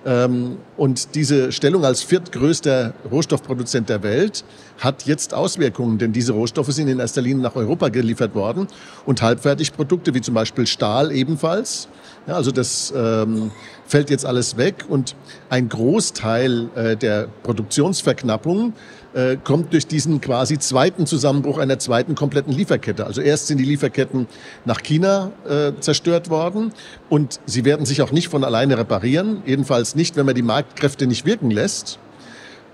Ähm, 0.06 0.56
und 0.78 1.14
diese 1.14 1.52
Stellung 1.52 1.84
als 1.84 2.02
viertgrößter 2.02 2.94
Rohstoffproduzent 3.10 3.90
der 3.90 4.02
Welt 4.02 4.44
hat 4.78 5.04
jetzt 5.04 5.34
Auswirkungen, 5.34 5.98
denn 5.98 6.12
diese 6.12 6.32
Rohstoffe 6.32 6.72
sind 6.72 6.88
in 6.88 7.00
erster 7.00 7.20
Linie 7.20 7.42
nach 7.42 7.54
Europa 7.54 7.90
geliefert 7.90 8.34
worden 8.34 8.66
und 9.04 9.20
Halbfertigprodukte 9.20 10.14
wie 10.14 10.22
zum 10.22 10.34
Beispiel 10.34 10.66
Stahl 10.66 11.12
ebenfalls 11.12 11.88
Ja, 12.26 12.34
also 12.34 12.50
das 12.50 12.94
ähm, 12.96 13.50
fällt 13.86 14.08
jetzt 14.08 14.24
alles 14.24 14.56
weg 14.56 14.86
und 14.88 15.14
ein 15.50 15.68
Großteil 15.68 16.70
äh, 16.74 16.96
der 16.96 17.28
Produktionsverknappung 17.42 18.72
äh, 19.14 19.36
kommt 19.42 19.72
durch 19.72 19.86
diesen 19.86 20.20
quasi 20.20 20.58
zweiten 20.58 21.06
Zusammenbruch 21.06 21.58
einer 21.58 21.78
zweiten 21.78 22.14
kompletten 22.14 22.52
Lieferkette. 22.52 23.06
Also 23.06 23.20
erst 23.20 23.48
sind 23.48 23.58
die 23.58 23.64
Lieferketten 23.64 24.26
nach 24.64 24.82
China 24.82 25.32
äh, 25.48 25.72
zerstört 25.80 26.30
worden 26.30 26.72
und 27.08 27.40
sie 27.46 27.64
werden 27.64 27.86
sich 27.86 28.02
auch 28.02 28.12
nicht 28.12 28.28
von 28.28 28.44
alleine 28.44 28.78
reparieren, 28.78 29.42
jedenfalls 29.46 29.94
nicht, 29.94 30.16
wenn 30.16 30.26
man 30.26 30.34
die 30.34 30.42
Marktkräfte 30.42 31.06
nicht 31.06 31.26
wirken 31.26 31.50
lässt. 31.50 31.98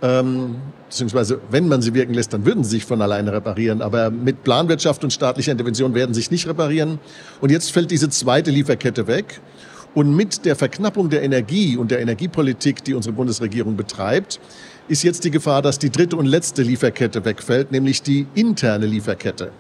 Ähm, 0.03 0.57
beziehungsweise 0.89 1.41
wenn 1.51 1.69
man 1.69 1.81
sie 1.81 1.95
wirken 1.95 2.13
lässt, 2.13 2.33
dann 2.35 2.45
würden 2.45 2.65
sie 2.65 2.71
sich 2.71 2.85
von 2.85 3.01
alleine 3.01 3.33
reparieren. 3.33 3.81
Aber 3.81 4.11
mit 4.11 4.45
Planwirtschaft 4.45 5.03
und 5.05 5.13
staatlicher 5.13 5.53
Intervention 5.53 5.95
werden 5.95 6.15
sie 6.15 6.21
sich 6.21 6.31
nicht 6.31 6.47
reparieren. 6.47 6.99
Und 7.41 7.51
jetzt 7.51 7.73
fällt 7.73 7.91
diese 7.91 8.11
zweite 8.11 8.51
Lieferkette 8.51 9.07
weg. 9.07 9.41
Und 9.95 10.15
mit 10.15 10.45
der 10.45 10.57
Verknappung 10.57 11.09
der 11.09 11.23
Energie 11.23 11.79
und 11.79 11.91
der 11.91 12.01
Energiepolitik, 12.01 12.85
die 12.85 12.93
unsere 12.93 13.15
Bundesregierung 13.15 13.77
betreibt, 13.77 14.39
ist 14.89 15.03
jetzt 15.03 15.25
die 15.25 15.31
Gefahr, 15.31 15.63
dass 15.63 15.79
die 15.79 15.91
dritte 15.91 16.17
und 16.17 16.27
letzte 16.27 16.63
Lieferkette 16.63 17.25
wegfällt, 17.25 17.73
nämlich 17.73 18.03
die 18.03 18.27
interne 18.35 18.87
Lieferkette. 18.87 19.51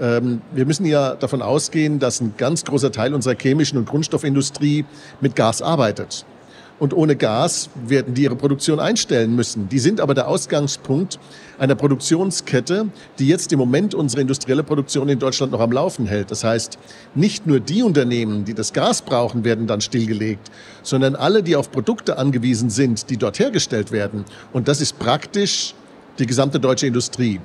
Ähm, 0.00 0.42
wir 0.52 0.66
müssen 0.66 0.86
ja 0.86 1.14
davon 1.14 1.42
ausgehen, 1.42 1.98
dass 1.98 2.20
ein 2.20 2.34
ganz 2.36 2.64
großer 2.64 2.90
Teil 2.90 3.14
unserer 3.14 3.36
chemischen 3.36 3.78
und 3.78 3.86
Grundstoffindustrie 3.86 4.84
mit 5.20 5.36
Gas 5.36 5.62
arbeitet 5.62 6.24
und 6.78 6.92
ohne 6.92 7.16
Gas 7.16 7.70
werden 7.86 8.14
die 8.14 8.22
ihre 8.22 8.36
Produktion 8.36 8.80
einstellen 8.80 9.34
müssen. 9.34 9.68
Die 9.68 9.78
sind 9.78 10.00
aber 10.00 10.14
der 10.14 10.28
Ausgangspunkt 10.28 11.18
einer 11.58 11.74
Produktionskette, 11.74 12.88
die 13.18 13.28
jetzt 13.28 13.52
im 13.52 13.58
Moment 13.58 13.94
unsere 13.94 14.22
industrielle 14.22 14.64
Produktion 14.64 15.08
in 15.08 15.18
Deutschland 15.18 15.52
noch 15.52 15.60
am 15.60 15.72
Laufen 15.72 16.06
hält. 16.06 16.30
Das 16.30 16.42
heißt, 16.42 16.78
nicht 17.14 17.46
nur 17.46 17.60
die 17.60 17.82
Unternehmen, 17.82 18.44
die 18.44 18.54
das 18.54 18.72
Gas 18.72 19.02
brauchen, 19.02 19.44
werden 19.44 19.66
dann 19.66 19.80
stillgelegt, 19.80 20.50
sondern 20.82 21.14
alle, 21.14 21.42
die 21.42 21.56
auf 21.56 21.70
Produkte 21.70 22.18
angewiesen 22.18 22.70
sind, 22.70 23.08
die 23.08 23.16
dort 23.16 23.38
hergestellt 23.38 23.92
werden. 23.92 24.24
Und 24.52 24.66
das 24.66 24.80
ist 24.80 24.98
praktisch 24.98 25.74
die 26.18 26.26
gesamte 26.26 26.58
deutsche 26.58 26.86
Industrie. 26.86 27.40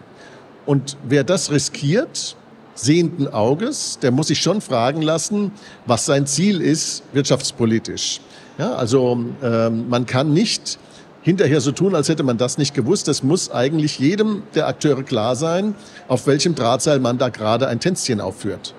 Und 0.66 0.98
wer 1.08 1.24
das 1.24 1.52
riskiert, 1.52 2.36
sehenden 2.76 3.28
Auges, 3.28 4.00
der 4.02 4.12
muss 4.12 4.28
sich 4.28 4.40
schon 4.40 4.62
fragen 4.62 5.02
lassen, 5.02 5.52
was 5.86 6.06
sein 6.06 6.26
Ziel 6.26 6.62
ist 6.62 7.04
wirtschaftspolitisch. 7.14 8.22
Ja, 8.60 8.74
also 8.74 9.18
ähm, 9.42 9.88
man 9.88 10.06
kann 10.06 10.34
nicht 10.34 10.80
hinterher 11.22 11.62
so 11.62 11.72
tun, 11.72 11.96
als 11.96 12.10
hätte 12.10 12.24
man 12.24 12.38
das 12.38 12.58
nicht 12.58 12.74
gewusst. 12.74 13.08
Es 13.08 13.24
muss 13.24 13.50
eigentlich 13.50 14.00
jedem 14.00 14.44
der 14.54 14.68
Akteure 14.68 15.04
klar 15.04 15.38
sein, 15.38 15.76
auf 16.10 16.28
welchem 16.28 16.56
Drahtseil 16.56 17.00
man 17.00 17.18
da 17.18 17.30
gerade 17.30 17.70
ein 17.70 17.80
Tänzchen 17.80 18.20
aufführt. 18.20 18.76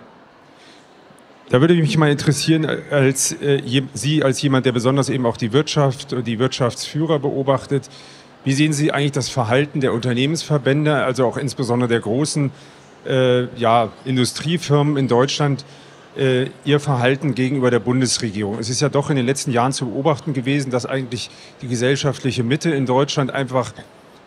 Da 1.49 1.63
würde 1.63 1.75
mich 1.75 1.97
mal 1.97 2.11
interessieren, 2.11 2.67
als 2.91 3.33
äh, 3.41 3.83
Sie 3.95 4.23
als 4.23 4.43
jemand, 4.43 4.67
der 4.67 4.73
besonders 4.73 5.09
eben 5.09 5.25
auch 5.25 5.39
die 5.39 5.55
Wirtschaft 5.55 6.13
und 6.13 6.27
die 6.27 6.39
Wirtschaftsführer 6.39 7.19
beobachtet, 7.19 7.89
wie 8.45 8.53
sehen 8.53 8.75
Sie 8.75 8.93
eigentlich 8.93 9.13
das 9.13 9.31
Verhalten 9.31 9.81
der 9.81 9.95
Unternehmensverbände, 9.95 10.95
also 10.95 11.25
auch 11.25 11.39
insbesondere 11.39 11.89
der 11.89 12.01
großen 12.01 12.51
äh, 13.07 13.45
ja, 13.57 13.91
Industriefirmen 14.05 14.99
in 14.99 15.09
Deutschland, 15.09 15.65
ihr 16.17 16.81
Verhalten 16.81 17.37
gegenüber 17.37 17.71
der 17.71 17.79
Bundesregierung. 17.79 18.59
Es 18.59 18.69
ist 18.69 18.81
ja 18.81 18.89
doch 18.89 19.11
in 19.11 19.17
den 19.17 19.27
letzten 19.27 19.53
Jahren 19.53 19.73
zu 19.73 19.87
beobachten 19.87 20.33
gewesen, 20.33 20.71
dass 20.71 20.85
eigentlich 20.85 21.31
die 21.63 21.69
gesellschaftliche 21.69 22.43
Mitte 22.43 22.71
in 22.71 22.85
Deutschland 22.85 23.31
einfach, 23.31 23.73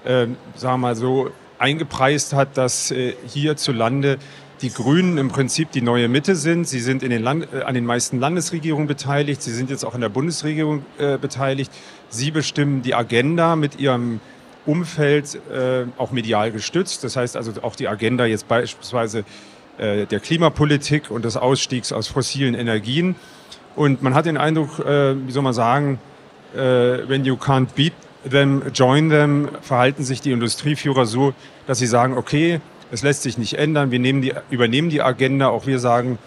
äh, 0.05 0.27
sagen 0.55 0.73
wir 0.73 0.77
mal 0.77 0.95
so, 0.95 1.29
eingepreist 1.59 2.33
hat, 2.33 2.57
dass 2.57 2.91
äh, 2.91 3.13
hierzulande 3.27 4.17
die 4.61 4.71
Grünen 4.71 5.17
im 5.17 5.29
Prinzip 5.29 5.71
die 5.71 5.81
neue 5.81 6.07
Mitte 6.07 6.35
sind. 6.35 6.67
Sie 6.67 6.79
sind 6.79 7.03
in 7.03 7.09
den 7.09 7.21
Land 7.21 7.47
äh, 7.53 7.63
an 7.63 7.73
den 7.75 7.85
meisten 7.85 8.19
Landesregierungen 8.19 8.87
beteiligt. 8.87 9.41
Sie 9.41 9.51
sind 9.51 9.69
jetzt 9.69 9.83
auch 9.83 9.93
in 9.93 10.01
der 10.01 10.09
Bundesregierung 10.09 10.85
äh, 10.97 11.17
beteiligt. 11.17 11.71
Sie 12.09 12.31
bestimmen 12.31 12.81
die 12.81 12.95
Agenda 12.95 13.55
mit 13.55 13.79
ihrem 13.79 14.21
Umfeld, 14.65 15.39
äh, 15.51 15.85
auch 15.97 16.11
medial 16.11 16.51
gestützt. 16.51 17.03
Das 17.03 17.17
heißt 17.17 17.35
also 17.35 17.51
auch 17.61 17.75
die 17.75 17.89
Agenda 17.89 18.25
jetzt 18.25 18.47
beispielsweise 18.47 19.25
äh, 19.77 20.05
der 20.05 20.19
Klimapolitik 20.19 21.09
und 21.09 21.25
des 21.25 21.37
Ausstiegs 21.37 21.91
aus 21.91 22.07
fossilen 22.07 22.55
Energien. 22.55 23.15
Und 23.75 24.03
man 24.03 24.13
hat 24.13 24.25
den 24.25 24.37
Eindruck, 24.37 24.79
äh, 24.79 25.15
wie 25.27 25.31
soll 25.31 25.43
man 25.43 25.53
sagen, 25.53 25.99
äh, 26.55 26.59
when 27.07 27.25
you 27.25 27.35
can't 27.35 27.67
beat 27.75 27.93
them, 28.29 28.61
join 28.73 29.09
them, 29.09 29.49
verhalten 29.61 30.03
sich 30.03 30.21
die 30.21 30.31
Industrieführer 30.31 31.05
so, 31.05 31.33
dass 31.67 31.79
sie 31.79 31.87
sagen, 31.87 32.17
okay, 32.17 32.59
es 32.91 33.01
lässt 33.01 33.23
sich 33.23 33.37
nicht 33.37 33.55
ändern, 33.55 33.91
wir 33.91 33.99
die, 33.99 34.33
übernehmen 34.51 34.89
die 34.89 35.01
Agenda, 35.01 35.49
auch 35.49 35.65
wir 35.65 35.79
sagen, 35.79 36.19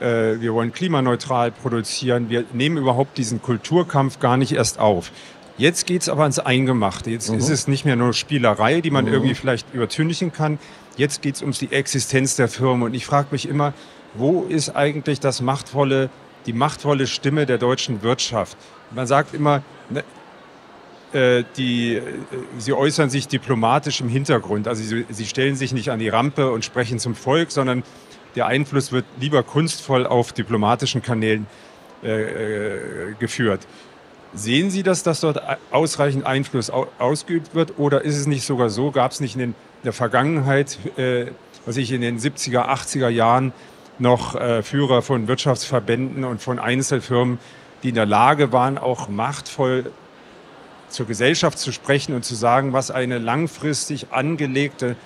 äh, 0.00 0.40
wir 0.40 0.54
wollen 0.54 0.72
klimaneutral 0.72 1.50
produzieren, 1.50 2.30
wir 2.30 2.44
nehmen 2.52 2.78
überhaupt 2.78 3.18
diesen 3.18 3.42
Kulturkampf 3.42 4.18
gar 4.20 4.36
nicht 4.36 4.52
erst 4.52 4.78
auf. 4.78 5.12
Jetzt 5.56 5.86
geht's 5.86 6.08
aber 6.08 6.22
ans 6.22 6.38
Eingemachte. 6.38 7.10
Jetzt 7.10 7.30
mhm. 7.30 7.38
ist 7.38 7.48
es 7.48 7.68
nicht 7.68 7.84
mehr 7.84 7.96
nur 7.96 8.12
Spielerei, 8.12 8.80
die 8.80 8.90
man 8.90 9.04
mhm. 9.04 9.12
irgendwie 9.12 9.34
vielleicht 9.34 9.72
übertünchen 9.72 10.32
kann. 10.32 10.58
Jetzt 10.96 11.22
geht's 11.22 11.42
um 11.42 11.52
die 11.52 11.72
Existenz 11.72 12.36
der 12.36 12.48
Firma. 12.48 12.86
Und 12.86 12.94
ich 12.94 13.06
frage 13.06 13.28
mich 13.30 13.48
immer, 13.48 13.72
wo 14.14 14.42
ist 14.42 14.70
eigentlich 14.70 15.20
das 15.20 15.40
machtvolle, 15.40 16.10
die 16.46 16.52
machtvolle 16.52 17.06
Stimme 17.06 17.46
der 17.46 17.58
deutschen 17.58 18.02
Wirtschaft? 18.02 18.56
Man 18.90 19.06
sagt 19.06 19.34
immer, 19.34 19.62
ne, 19.90 20.04
äh, 21.12 21.44
die, 21.56 21.94
äh, 21.94 22.02
sie 22.58 22.72
äußern 22.72 23.08
sich 23.08 23.28
diplomatisch 23.28 24.00
im 24.00 24.08
Hintergrund. 24.08 24.66
Also 24.66 24.82
sie, 24.82 25.06
sie 25.08 25.26
stellen 25.26 25.54
sich 25.54 25.72
nicht 25.72 25.90
an 25.90 26.00
die 26.00 26.08
Rampe 26.08 26.50
und 26.50 26.64
sprechen 26.64 26.98
zum 26.98 27.14
Volk, 27.14 27.52
sondern 27.52 27.84
der 28.34 28.46
Einfluss 28.46 28.90
wird 28.90 29.04
lieber 29.20 29.44
kunstvoll 29.44 30.06
auf 30.06 30.32
diplomatischen 30.32 31.02
Kanälen 31.02 31.46
äh, 32.02 32.22
äh 32.22 33.14
geführt. 33.20 33.66
Sehen 34.34 34.70
Sie, 34.70 34.82
dass 34.82 35.02
das 35.04 35.20
dort 35.20 35.40
ausreichend 35.70 36.26
Einfluss 36.26 36.70
ausgeübt 36.70 37.54
wird? 37.54 37.78
Oder 37.78 38.02
ist 38.02 38.16
es 38.16 38.26
nicht 38.26 38.44
sogar 38.44 38.68
so, 38.68 38.90
gab 38.90 39.12
es 39.12 39.20
nicht 39.20 39.36
in 39.36 39.54
der 39.84 39.92
Vergangenheit, 39.92 40.78
äh, 40.96 41.26
was 41.66 41.76
ich 41.76 41.92
in 41.92 42.00
den 42.00 42.18
70er, 42.18 42.68
80er 42.68 43.08
Jahren 43.08 43.52
noch 43.98 44.34
äh, 44.34 44.62
Führer 44.62 45.02
von 45.02 45.28
Wirtschaftsverbänden 45.28 46.24
und 46.24 46.42
von 46.42 46.58
Einzelfirmen, 46.58 47.38
die 47.82 47.90
in 47.90 47.94
der 47.94 48.06
Lage 48.06 48.52
waren, 48.52 48.76
auch 48.76 49.08
machtvoll 49.08 49.92
zur 50.88 51.06
Gesellschaft 51.06 51.58
zu 51.58 51.70
sprechen 51.70 52.14
und 52.14 52.24
zu 52.24 52.34
sagen, 52.34 52.72
was 52.72 52.90
eine 52.90 53.18
langfristig 53.18 54.08
angelegte 54.10 54.96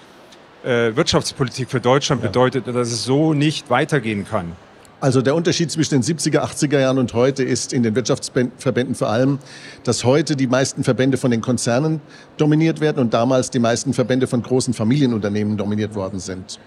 äh, 0.64 0.97
Wirtschaftspolitik 0.97 1.70
für 1.70 1.80
Deutschland 1.80 2.23
ja. 2.23 2.28
bedeutet, 2.28 2.66
dass 2.66 2.88
es 2.88 3.04
so 3.04 3.35
nicht 3.35 3.68
weitergehen 3.68 4.26
kann. 4.26 4.56
Also 5.00 5.23
der 5.23 5.37
Unterschied 5.37 5.71
zwischen 5.71 6.00
den 6.00 6.02
70er, 6.02 6.40
80er 6.40 6.81
Jahren 6.81 6.99
und 6.99 7.14
heute 7.14 7.45
ist 7.45 7.73
in 7.73 7.85
den 7.85 7.95
Wirtschaftsverbänden 7.95 8.97
vor 8.97 9.09
allem, 9.09 9.38
dass 9.85 10.02
heute 10.02 10.35
die 10.35 10.49
meisten 10.49 10.83
Verbände 10.83 11.17
von 11.17 11.31
den 11.31 11.40
Konzernen 11.40 12.00
dominiert 12.37 12.81
werden 12.81 12.99
und 12.99 13.14
damals 13.14 13.50
die 13.50 13.61
meisten 13.61 13.95
Verbände 13.95 14.26
von 14.26 14.43
großen 14.43 14.75
Familienunternehmen 14.75 15.57
dominiert 15.57 15.95
worden 15.95 16.19
sind. 16.19 16.59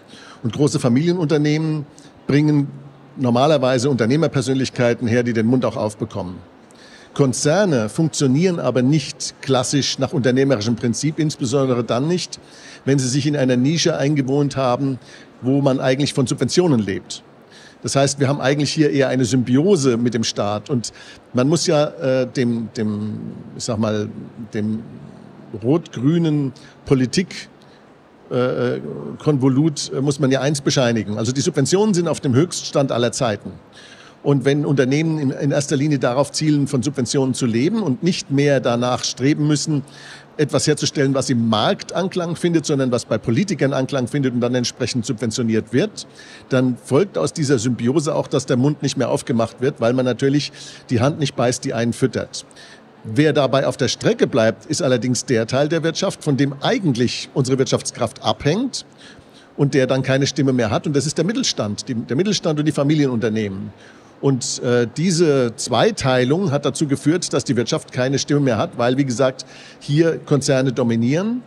Und 0.44 0.54
große 0.54 0.80
Familienunternehmen 0.80 1.86
bringen 2.26 2.68
normalerweise 3.18 3.90
Unternehmerpersönlichkeiten 3.90 5.10
her, 5.10 5.24
die 5.24 5.34
den 5.34 5.48
Mund 5.48 5.66
auch 5.66 5.76
aufbekommen. 5.76 6.36
Konzerne 7.14 7.90
funktionieren 7.90 8.62
aber 8.62 8.82
nicht 8.82 9.36
klassisch 9.42 10.00
nach 10.00 10.14
unternehmerischem 10.14 10.78
Prinzip, 10.78 11.20
insbesondere 11.20 11.84
dann 11.84 12.08
nicht, 12.08 12.40
wenn 12.86 12.98
sie 12.98 13.10
sich 13.10 13.28
in 13.28 13.36
einer 13.36 13.58
Nische 13.58 13.98
eingewohnt 13.98 14.56
haben, 14.56 15.00
wo 15.42 15.60
man 15.60 15.82
eigentlich 15.82 16.14
von 16.14 16.26
Subventionen 16.28 16.80
lebt. 16.80 17.24
Das 17.84 17.96
heißt, 17.96 18.20
wir 18.20 18.28
haben 18.28 18.42
eigentlich 18.42 18.72
hier 18.72 18.92
eher 18.92 19.10
eine 19.10 19.26
Symbiose 19.26 19.98
mit 19.98 20.14
dem 20.14 20.24
Staat. 20.24 20.70
Und 20.70 20.92
man 21.34 21.48
muss 21.48 21.68
ja 21.68 21.86
äh, 21.86 22.28
dem, 22.28 22.70
dem, 22.78 23.20
ich 23.58 23.64
sag 23.64 23.78
mal, 23.80 24.10
dem 24.54 24.84
rot-grünen 25.64 26.54
Politik 26.86 27.50
äh, 28.30 28.80
Konvolut 29.22 29.92
äh, 29.94 30.02
muss 30.02 30.20
man 30.20 30.32
ja 30.32 30.42
eins 30.42 30.62
bescheinigen. 30.62 31.18
Also 31.18 31.32
die 31.32 31.42
Subventionen 31.42 31.94
sind 31.94 32.08
auf 32.08 32.20
dem 32.20 32.34
Höchststand 32.34 32.92
aller 32.92 33.12
Zeiten. 33.12 33.52
Und 34.24 34.46
wenn 34.46 34.66
Unternehmen 34.66 35.32
in 35.32 35.52
erster 35.52 35.76
Linie 35.76 35.98
darauf 35.98 36.32
zielen, 36.32 36.68
von 36.68 36.84
Subventionen 36.84 37.34
zu 37.34 37.48
leben 37.48 37.82
und 37.82 38.04
nicht 38.04 38.30
mehr 38.30 38.60
danach 38.60 39.04
streben 39.04 39.48
müssen, 39.48 39.82
etwas 40.42 40.68
herzustellen, 40.68 41.14
was 41.14 41.30
im 41.30 41.48
Markt 41.48 41.94
Anklang 41.94 42.36
findet, 42.36 42.66
sondern 42.66 42.92
was 42.92 43.06
bei 43.06 43.18
Politikern 43.18 43.74
Anklang 43.74 44.08
findet 44.08 44.34
und 44.34 44.42
dann 44.42 44.56
entsprechend 44.56 45.06
subventioniert 45.06 45.72
wird, 45.72 46.08
dann 46.50 46.78
folgt 46.84 47.18
aus 47.18 47.32
dieser 47.32 47.60
Symbiose 47.60 48.16
auch, 48.16 48.28
dass 48.28 48.48
der 48.48 48.58
Mund 48.58 48.82
nicht 48.82 48.98
mehr 48.98 49.10
aufgemacht 49.10 49.62
wird, 49.62 49.80
weil 49.80 49.94
man 49.94 50.06
natürlich 50.06 50.52
die 50.90 51.00
Hand 51.00 51.20
nicht 51.20 51.36
beißt, 51.36 51.64
die 51.64 51.74
einen 51.74 51.94
füttert. 51.94 52.46
Wer 53.04 53.34
dabei 53.34 53.66
auf 53.68 53.78
der 53.78 53.88
Strecke 53.88 54.28
bleibt, 54.28 54.66
ist 54.66 54.82
allerdings 54.82 55.26
der 55.26 55.48
Teil 55.48 55.70
der 55.70 55.84
Wirtschaft, 55.84 56.24
von 56.24 56.38
dem 56.38 56.54
eigentlich 56.62 57.30
unsere 57.34 57.58
Wirtschaftskraft 57.58 58.24
abhängt 58.24 58.86
und 59.58 59.74
der 59.74 59.88
dann 59.88 60.04
keine 60.04 60.28
Stimme 60.28 60.54
mehr 60.54 60.70
hat. 60.70 60.88
Und 60.88 60.96
das 60.96 61.06
ist 61.06 61.18
der 61.18 61.26
Mittelstand, 61.26 61.88
die, 61.88 61.96
der 61.96 62.16
Mittelstand 62.16 62.60
und 62.60 62.66
die 62.66 62.72
Familienunternehmen. 62.72 63.72
Und 64.22 64.62
äh, 64.64 64.88
diese 64.96 65.56
Zweiteilung 65.56 66.52
hat 66.52 66.66
dazu 66.66 66.88
geführt, 66.88 67.34
dass 67.34 67.44
die 67.44 67.56
Wirtschaft 67.56 67.92
keine 67.92 68.20
Stimme 68.20 68.42
mehr 68.42 68.58
hat, 68.58 68.78
weil, 68.78 68.98
wie 68.98 69.06
gesagt, 69.06 69.46
hier 69.80 70.20
Konzerne 70.20 70.72
dominieren 70.72 71.42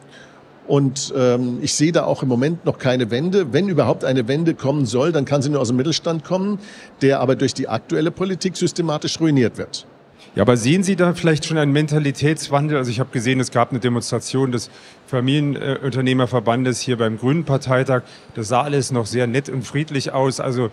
Und 0.66 1.12
ähm, 1.16 1.59
ich 1.61 1.75
sehe 1.75 1.93
da 1.93 2.04
auch 2.04 2.23
im 2.23 2.28
Moment 2.28 2.64
noch 2.64 2.78
keine 2.78 3.11
Wende. 3.11 3.52
Wenn 3.52 3.69
überhaupt 3.69 4.04
eine 4.04 4.28
Wende 4.28 4.54
kommen 4.54 4.87
soll, 4.87 5.12
dann 5.12 5.25
kann 5.25 5.43
sie 5.43 5.50
nur 5.50 5.61
aus 5.61 5.69
dem 5.69 5.76
Mittelstand 5.76 6.25
kommen, 6.25 6.59
der 7.02 7.21
aber 7.21 7.37
durch 7.37 7.52
die 7.52 7.69
aktuelle 7.69 8.11
Politik 8.11 8.57
systematisch 8.57 9.21
ruiniert 9.21 9.59
wird. 9.59 9.87
Ja, 10.35 10.43
aber 10.43 10.57
sehen 10.57 10.83
Sie 10.83 10.97
da 10.97 11.12
vielleicht 11.12 11.45
schon 11.45 11.59
einen 11.59 11.73
Mentalitätswandel? 11.73 12.78
Also 12.78 12.90
ich 12.90 12.99
habe 12.99 13.11
gesehen, 13.12 13.38
es 13.38 13.52
gab 13.52 13.71
eine 13.71 13.78
Demonstration 13.78 14.50
des 14.50 14.69
Familienunternehmerverbandes 15.07 16.81
hier 16.81 16.97
beim 16.97 17.19
Grünen 17.19 17.45
Parteitag. 17.45 18.02
Das 18.35 18.49
sah 18.49 18.62
alles 18.62 18.90
noch 18.90 19.07
sehr 19.07 19.26
nett 19.28 19.49
und 19.49 19.62
friedlich 19.64 20.12
aus. 20.12 20.40
Also 20.40 20.71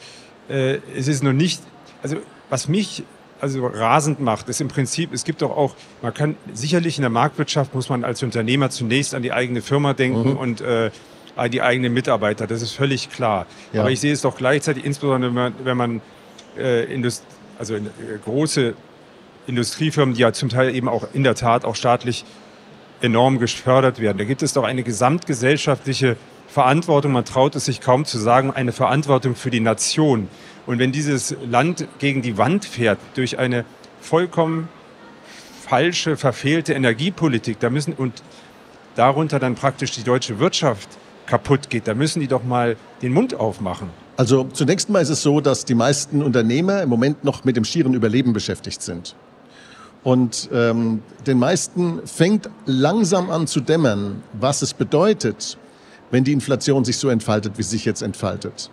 äh, 0.49 0.77
es 0.97 1.07
ist 1.07 1.21
noch 1.21 1.33
nicht, 1.33 1.61
also 2.01 2.17
was 2.49 2.67
mich 2.67 3.03
also 3.39 3.65
rasend 3.65 4.19
macht, 4.19 4.49
ist 4.49 4.61
im 4.61 4.67
Prinzip, 4.67 5.13
es 5.13 5.23
gibt 5.23 5.41
doch 5.41 5.49
auch, 5.49 5.75
man 6.01 6.13
kann 6.13 6.35
sicherlich 6.53 6.97
in 6.97 7.01
der 7.01 7.09
Marktwirtschaft 7.09 7.73
muss 7.73 7.89
man 7.89 8.03
als 8.03 8.21
Unternehmer 8.21 8.69
zunächst 8.69 9.15
an 9.15 9.23
die 9.23 9.31
eigene 9.31 9.61
Firma 9.61 9.93
denken 9.93 10.31
mhm. 10.31 10.37
und 10.37 10.61
äh, 10.61 10.91
an 11.35 11.49
die 11.49 11.61
eigenen 11.61 11.93
Mitarbeiter. 11.93 12.45
Das 12.45 12.61
ist 12.61 12.73
völlig 12.73 13.09
klar. 13.09 13.47
Ja. 13.73 13.81
Aber 13.81 13.91
ich 13.91 13.99
sehe 13.99 14.13
es 14.13 14.21
doch 14.21 14.37
gleichzeitig, 14.37 14.85
insbesondere 14.85 15.31
wenn 15.31 15.35
man, 15.35 15.53
wenn 15.63 15.77
man 15.77 16.01
äh, 16.57 16.93
Indust 16.93 17.23
also 17.57 17.75
in, 17.75 17.87
äh, 17.87 17.89
große 18.23 18.75
Industriefirmen, 19.47 20.13
die 20.15 20.21
ja 20.21 20.33
zum 20.33 20.49
Teil 20.49 20.75
eben 20.75 20.87
auch 20.87 21.07
in 21.13 21.23
der 21.23 21.35
Tat 21.35 21.65
auch 21.65 21.75
staatlich 21.75 22.25
enorm 23.01 23.39
gefördert 23.39 23.99
werden. 23.99 24.17
Da 24.17 24.25
gibt 24.25 24.43
es 24.43 24.53
doch 24.53 24.63
eine 24.63 24.83
gesamtgesellschaftliche 24.83 26.17
Verantwortung, 26.51 27.13
man 27.13 27.23
traut 27.23 27.55
es 27.55 27.65
sich 27.65 27.79
kaum 27.79 28.03
zu 28.03 28.17
sagen, 28.17 28.51
eine 28.51 28.73
Verantwortung 28.73 29.35
für 29.35 29.49
die 29.49 29.61
Nation. 29.61 30.27
Und 30.65 30.79
wenn 30.79 30.91
dieses 30.91 31.33
Land 31.49 31.87
gegen 31.99 32.21
die 32.21 32.37
Wand 32.37 32.65
fährt 32.65 32.99
durch 33.13 33.39
eine 33.39 33.63
vollkommen 34.01 34.67
falsche, 35.65 36.17
verfehlte 36.17 36.73
Energiepolitik, 36.73 37.59
da 37.61 37.69
müssen 37.69 37.93
und 37.93 38.21
darunter 38.95 39.39
dann 39.39 39.55
praktisch 39.55 39.91
die 39.91 40.03
deutsche 40.03 40.39
Wirtschaft 40.39 40.89
kaputt 41.25 41.69
geht, 41.69 41.87
da 41.87 41.93
müssen 41.93 42.19
die 42.19 42.27
doch 42.27 42.43
mal 42.43 42.75
den 43.01 43.13
Mund 43.13 43.33
aufmachen. 43.33 43.89
Also 44.17 44.43
zunächst 44.43 44.89
mal 44.89 45.01
ist 45.01 45.09
es 45.09 45.21
so, 45.21 45.39
dass 45.39 45.63
die 45.63 45.73
meisten 45.73 46.21
Unternehmer 46.21 46.81
im 46.81 46.89
Moment 46.89 47.23
noch 47.23 47.45
mit 47.45 47.55
dem 47.55 47.63
schieren 47.63 47.93
Überleben 47.93 48.33
beschäftigt 48.33 48.81
sind. 48.81 49.15
Und 50.03 50.49
ähm, 50.51 51.01
den 51.25 51.39
meisten 51.39 52.05
fängt 52.05 52.49
langsam 52.65 53.29
an 53.29 53.47
zu 53.47 53.61
dämmern, 53.61 54.21
was 54.33 54.63
es 54.63 54.73
bedeutet, 54.73 55.57
wenn 56.11 56.23
die 56.23 56.33
Inflation 56.33 56.85
sich 56.85 56.97
so 56.97 57.09
entfaltet, 57.09 57.57
wie 57.57 57.63
sie 57.63 57.71
sich 57.71 57.85
jetzt 57.85 58.01
entfaltet. 58.01 58.69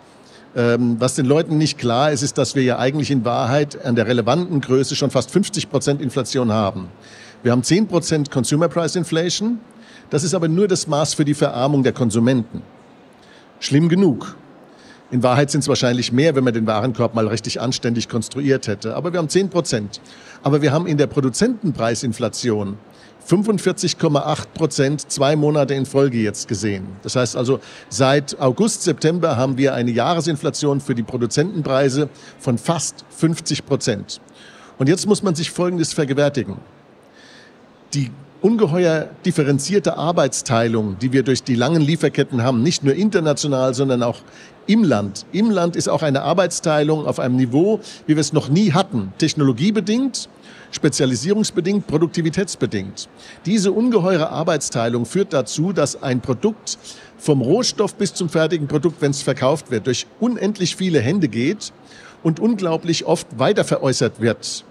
Ähm, 0.56 0.96
was 0.98 1.14
den 1.14 1.26
Leuten 1.26 1.58
nicht 1.58 1.78
klar 1.78 2.10
ist, 2.10 2.22
ist, 2.22 2.38
dass 2.38 2.54
wir 2.54 2.62
ja 2.62 2.78
eigentlich 2.78 3.10
in 3.10 3.24
Wahrheit 3.24 3.84
an 3.84 3.94
der 3.94 4.06
relevanten 4.06 4.60
Größe 4.60 4.96
schon 4.96 5.10
fast 5.10 5.30
50 5.30 5.70
Prozent 5.70 6.02
Inflation 6.02 6.52
haben. 6.52 6.88
Wir 7.42 7.52
haben 7.52 7.62
10 7.62 7.86
Prozent 7.86 8.30
Consumer 8.30 8.68
Price 8.68 8.96
Inflation. 8.96 9.60
Das 10.10 10.24
ist 10.24 10.34
aber 10.34 10.48
nur 10.48 10.66
das 10.66 10.86
Maß 10.86 11.14
für 11.14 11.24
die 11.24 11.34
Verarmung 11.34 11.82
der 11.82 11.92
Konsumenten. 11.92 12.62
Schlimm 13.60 13.88
genug. 13.88 14.36
In 15.10 15.22
Wahrheit 15.22 15.50
sind 15.50 15.60
es 15.60 15.68
wahrscheinlich 15.68 16.12
mehr, 16.12 16.34
wenn 16.34 16.44
man 16.44 16.52
den 16.52 16.66
Warenkorb 16.66 17.14
mal 17.14 17.28
richtig 17.28 17.60
anständig 17.60 18.08
konstruiert 18.08 18.66
hätte. 18.66 18.94
Aber 18.96 19.12
wir 19.12 19.18
haben 19.18 19.28
10 19.28 19.50
Prozent. 19.50 20.00
Aber 20.42 20.60
wir 20.60 20.72
haben 20.72 20.86
in 20.86 20.98
der 20.98 21.06
Produzentenpreisinflation 21.06 22.76
45,8 23.28 24.46
Prozent 24.54 25.10
zwei 25.10 25.36
Monate 25.36 25.74
in 25.74 25.84
Folge 25.84 26.18
jetzt 26.18 26.48
gesehen. 26.48 26.86
Das 27.02 27.14
heißt 27.14 27.36
also, 27.36 27.60
seit 27.90 28.40
August, 28.40 28.82
September 28.82 29.36
haben 29.36 29.58
wir 29.58 29.74
eine 29.74 29.90
Jahresinflation 29.90 30.80
für 30.80 30.94
die 30.94 31.02
Produzentenpreise 31.02 32.08
von 32.38 32.56
fast 32.56 33.04
50 33.10 33.66
Prozent. 33.66 34.20
Und 34.78 34.88
jetzt 34.88 35.06
muss 35.06 35.22
man 35.22 35.34
sich 35.34 35.50
Folgendes 35.50 35.92
vergewärtigen. 35.92 36.56
Die 37.92 38.10
ungeheuer 38.40 39.10
differenzierte 39.26 39.96
Arbeitsteilung, 39.96 40.96
die 40.98 41.12
wir 41.12 41.22
durch 41.22 41.42
die 41.42 41.54
langen 41.54 41.82
Lieferketten 41.82 42.42
haben, 42.42 42.62
nicht 42.62 42.84
nur 42.84 42.94
international, 42.94 43.74
sondern 43.74 44.02
auch 44.02 44.20
im 44.66 44.84
Land. 44.84 45.26
Im 45.32 45.50
Land 45.50 45.76
ist 45.76 45.88
auch 45.88 46.02
eine 46.02 46.22
Arbeitsteilung 46.22 47.06
auf 47.06 47.18
einem 47.18 47.36
Niveau, 47.36 47.80
wie 48.06 48.16
wir 48.16 48.20
es 48.20 48.32
noch 48.32 48.48
nie 48.48 48.72
hatten, 48.72 49.12
technologiebedingt, 49.18 50.28
spezialisierungsbedingt, 50.70 51.86
produktivitätsbedingt. 51.86 53.08
Diese 53.46 53.72
ungeheure 53.72 54.30
Arbeitsteilung 54.30 55.06
führt 55.06 55.32
dazu, 55.32 55.72
dass 55.72 56.02
ein 56.02 56.20
Produkt 56.20 56.78
vom 57.18 57.40
Rohstoff 57.40 57.94
bis 57.94 58.14
zum 58.14 58.28
fertigen 58.28 58.68
Produkt, 58.68 59.00
wenn 59.00 59.10
es 59.10 59.22
verkauft 59.22 59.70
wird, 59.70 59.86
durch 59.86 60.06
unendlich 60.20 60.76
viele 60.76 61.00
Hände 61.00 61.28
geht 61.28 61.72
und 62.22 62.40
unglaublich 62.40 63.06
oft 63.06 63.26
weiterveräußert 63.38 64.20
wird 64.20 64.64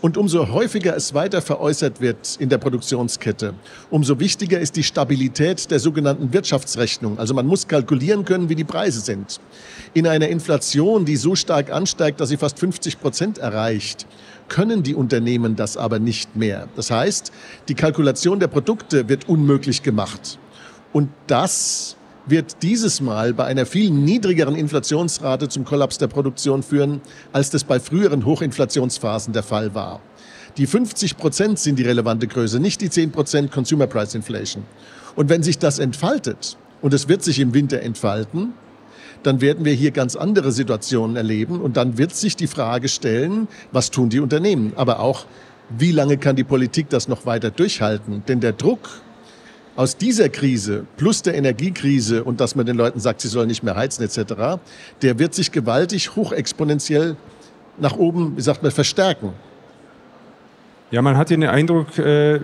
und 0.00 0.16
umso 0.16 0.48
häufiger 0.52 0.96
es 0.96 1.14
weiter 1.14 1.42
veräußert 1.42 2.00
wird 2.00 2.36
in 2.38 2.48
der 2.48 2.58
Produktionskette, 2.58 3.54
umso 3.90 4.20
wichtiger 4.20 4.60
ist 4.60 4.76
die 4.76 4.82
Stabilität 4.82 5.70
der 5.70 5.80
sogenannten 5.80 6.32
Wirtschaftsrechnung. 6.32 7.18
Also 7.18 7.34
man 7.34 7.46
muss 7.46 7.66
kalkulieren 7.66 8.24
können, 8.24 8.48
wie 8.48 8.54
die 8.54 8.64
Preise 8.64 9.00
sind. 9.00 9.40
In 9.94 10.06
einer 10.06 10.28
Inflation, 10.28 11.04
die 11.04 11.16
so 11.16 11.34
stark 11.34 11.72
ansteigt, 11.72 12.20
dass 12.20 12.28
sie 12.28 12.36
fast 12.36 12.58
50 12.58 13.00
Prozent 13.00 13.38
erreicht, 13.38 14.06
können 14.48 14.82
die 14.82 14.94
Unternehmen 14.94 15.56
das 15.56 15.76
aber 15.76 15.98
nicht 15.98 16.36
mehr. 16.36 16.68
Das 16.76 16.90
heißt, 16.90 17.32
die 17.68 17.74
Kalkulation 17.74 18.40
der 18.40 18.48
Produkte 18.48 19.08
wird 19.08 19.28
unmöglich 19.28 19.82
gemacht. 19.82 20.38
Und 20.92 21.10
das 21.26 21.96
wird 22.26 22.62
dieses 22.62 23.00
Mal 23.00 23.32
bei 23.32 23.44
einer 23.44 23.66
viel 23.66 23.90
niedrigeren 23.90 24.54
Inflationsrate 24.54 25.48
zum 25.48 25.64
Kollaps 25.64 25.98
der 25.98 26.08
Produktion 26.08 26.62
führen, 26.62 27.00
als 27.32 27.50
das 27.50 27.64
bei 27.64 27.80
früheren 27.80 28.24
Hochinflationsphasen 28.24 29.32
der 29.32 29.42
Fall 29.42 29.74
war. 29.74 30.00
Die 30.56 30.66
50 30.66 31.16
Prozent 31.16 31.58
sind 31.58 31.78
die 31.78 31.84
relevante 31.84 32.26
Größe, 32.26 32.58
nicht 32.58 32.80
die 32.80 32.90
10 32.90 33.12
Prozent 33.12 33.52
Consumer 33.52 33.86
Price 33.86 34.14
Inflation. 34.14 34.64
Und 35.14 35.28
wenn 35.28 35.42
sich 35.42 35.58
das 35.58 35.78
entfaltet, 35.78 36.56
und 36.80 36.94
es 36.94 37.08
wird 37.08 37.22
sich 37.22 37.40
im 37.40 37.54
Winter 37.54 37.80
entfalten, 37.80 38.52
dann 39.22 39.40
werden 39.40 39.64
wir 39.64 39.72
hier 39.72 39.90
ganz 39.90 40.16
andere 40.16 40.52
Situationen 40.52 41.16
erleben 41.16 41.60
und 41.60 41.76
dann 41.76 41.98
wird 41.98 42.14
sich 42.14 42.36
die 42.36 42.46
Frage 42.46 42.88
stellen, 42.88 43.48
was 43.72 43.90
tun 43.90 44.08
die 44.08 44.20
Unternehmen, 44.20 44.72
aber 44.76 45.00
auch, 45.00 45.26
wie 45.70 45.92
lange 45.92 46.16
kann 46.16 46.36
die 46.36 46.44
Politik 46.44 46.88
das 46.88 47.08
noch 47.08 47.26
weiter 47.26 47.50
durchhalten? 47.50 48.22
Denn 48.26 48.40
der 48.40 48.52
Druck 48.52 48.88
aus 49.76 49.96
dieser 49.96 50.28
Krise 50.28 50.86
plus 50.96 51.22
der 51.22 51.34
Energiekrise 51.34 52.24
und 52.24 52.40
dass 52.40 52.56
man 52.56 52.66
den 52.66 52.76
Leuten 52.76 53.00
sagt, 53.00 53.20
sie 53.20 53.28
sollen 53.28 53.48
nicht 53.48 53.62
mehr 53.62 53.76
heizen 53.76 54.02
etc., 54.02 54.60
der 55.02 55.18
wird 55.18 55.34
sich 55.34 55.52
gewaltig 55.52 56.16
hochexponentiell 56.16 57.16
nach 57.78 57.96
oben, 57.96 58.36
wie 58.36 58.40
sagt 58.40 58.62
man, 58.62 58.72
verstärken. 58.72 59.34
Ja, 60.90 61.02
man 61.02 61.16
hat 61.16 61.30
den 61.30 61.44
Eindruck, 61.44 61.98
äh, 61.98 62.40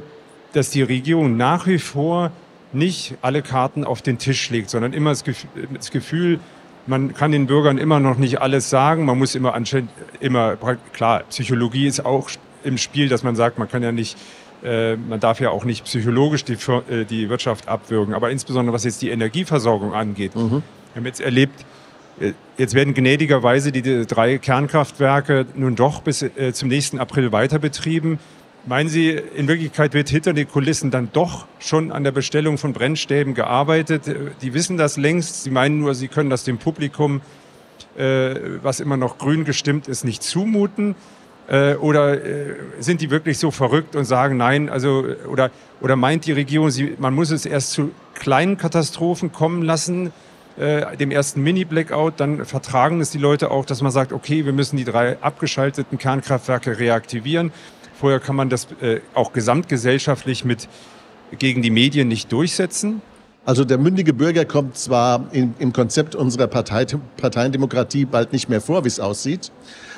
dass 0.52 0.70
die 0.70 0.82
Regierung 0.82 1.37
nach 1.37 1.66
wie 1.66 1.78
vor 1.78 2.30
nicht 2.72 3.14
alle 3.22 3.42
Karten 3.42 3.84
auf 3.84 4.02
den 4.02 4.18
Tisch 4.18 4.50
legt, 4.50 4.70
sondern 4.70 4.92
immer 4.92 5.10
das 5.10 5.90
Gefühl, 5.90 6.40
man 6.87 7.14
kann 7.14 7.33
den 7.33 7.47
Bürgern 7.47 7.79
immer 7.79 8.01
noch 8.01 8.18
nicht 8.18 8.40
alles 8.40 8.70
sagen. 8.70 9.05
Man 9.05 9.18
muss 9.18 9.35
immer 9.35 9.55
anscheinend 9.55 9.90
immer 10.20 10.57
klar, 10.92 11.23
Psychologie 11.31 11.87
ist 11.87 12.05
auch 12.05 12.29
im 12.62 12.79
Spiel, 12.79 13.09
dass 13.09 13.23
man 13.23 13.37
sagt, 13.37 13.59
man 13.59 13.68
kann 13.68 13.83
ja 13.83 13.92
nicht 13.92 14.16
äh, 14.64 14.97
man 14.97 15.20
darf 15.20 15.40
ja 15.40 15.51
auch 15.51 15.64
nicht 15.64 15.85
psychologisch 15.85 16.44
die, 16.44 16.55
äh, 16.55 17.05
die 17.05 17.29
Wirtschaft 17.29 17.68
abwürgen, 17.68 18.14
aber 18.14 18.31
insbesondere 18.31 18.75
was 18.75 18.85
jetzt 18.85 19.03
die 19.03 19.11
Energieversorgung 19.11 19.92
angeht. 19.92 20.35
Mhm. 20.35 20.51
Wir 20.51 20.62
haben 20.97 21.07
jetzt 21.07 21.20
erlebt, 21.20 21.64
äh, 22.18 22.33
Jetzt 22.57 22.75
werden 22.75 22.94
gnädigerweise 22.94 23.73
die 23.73 24.07
drei 24.07 24.38
Kernkraftwerke 24.38 25.44
nun 25.57 25.75
doch 25.75 26.03
bis 26.03 26.25
zum 26.53 26.68
nächsten 26.68 27.01
April 27.01 27.33
weiter 27.33 27.59
betrieben. 27.59 28.20
Meinen 28.66 28.88
Sie, 28.88 29.11
in 29.11 29.46
Wirklichkeit 29.46 29.92
wird 29.92 30.09
hinter 30.09 30.33
den 30.33 30.48
Kulissen 30.48 30.90
dann 30.90 31.11
doch 31.12 31.46
schon 31.59 31.92
an 31.92 32.03
der 32.03 32.12
Bestellung 32.12 32.57
von 32.57 32.72
Brennstäben 32.72 33.35
gearbeitet? 33.35 34.05
Die 34.40 34.55
wissen 34.55 34.79
das 34.79 34.96
längst. 34.96 35.44
Sie 35.44 35.50
meinen 35.50 35.81
nur, 35.81 35.94
sie 35.94 36.09
können 36.09 36.31
das 36.31 36.44
dem 36.44 36.59
Publikum, 36.59 37.20
was 37.96 38.81
immer 38.81 38.96
noch 38.96 39.18
grün 39.18 39.44
gestimmt 39.44 39.87
ist, 39.87 40.05
nicht 40.05 40.22
zumuten. 40.22 40.96
Äh, 41.46 41.74
oder 41.74 42.24
äh, 42.24 42.55
sind 42.81 43.00
die 43.00 43.11
wirklich 43.11 43.38
so 43.38 43.50
verrückt 43.50 43.96
und 43.96 44.05
sagen 44.05 44.38
nein? 44.38 44.70
Also 44.70 45.05
oder 45.29 45.50
oder 45.81 45.96
meint 45.96 46.24
die 46.24 46.33
Regierung, 46.33 46.70
sie, 46.70 46.94
man 46.98 47.14
muss 47.14 47.31
es 47.31 47.44
erst 47.44 47.72
zu 47.72 47.90
kleinen 48.14 48.57
Katastrophen 48.57 49.31
kommen 49.31 49.62
lassen, 49.62 50.12
äh, 50.57 50.96
dem 50.96 51.11
ersten 51.11 51.42
Mini-Blackout, 51.42 52.14
dann 52.18 52.46
vertragen 52.46 53.00
es 53.00 53.11
die 53.11 53.18
Leute 53.18 53.50
auch, 53.50 53.66
dass 53.66 53.83
man 53.83 53.92
sagt, 53.92 54.12
okay, 54.12 54.46
wir 54.46 54.53
müssen 54.53 54.77
die 54.77 54.85
drei 54.85 55.18
abgeschalteten 55.20 55.98
Kernkraftwerke 55.98 56.79
reaktivieren. 56.79 57.53
Vorher 57.98 58.20
kann 58.20 58.37
man 58.37 58.50
das 58.50 58.68
äh, 58.80 59.00
auch 59.14 59.33
gesamtgesellschaftlich 59.33 60.44
mit 60.44 60.68
gegen 61.38 61.62
die 61.62 61.70
Medien 61.70 62.09
nicht 62.09 62.30
durchsetzen. 62.33 63.02
Also 63.46 63.64
der 63.64 63.76
mündige 63.76 64.14
Bürger 64.14 64.44
kommt 64.46 64.76
zwar 64.76 65.26
in, 65.33 65.54
im 65.59 65.72
Konzept 65.72 66.14
unserer 66.14 66.46
Partei, 66.46 66.87
Parteiendemokratie 67.18 68.07
bald 68.07 68.33
nicht 68.33 68.48
mehr 68.48 68.62
vor, 68.62 68.85
wie 68.85 68.88
es 68.88 68.98
aussieht, 68.98 69.52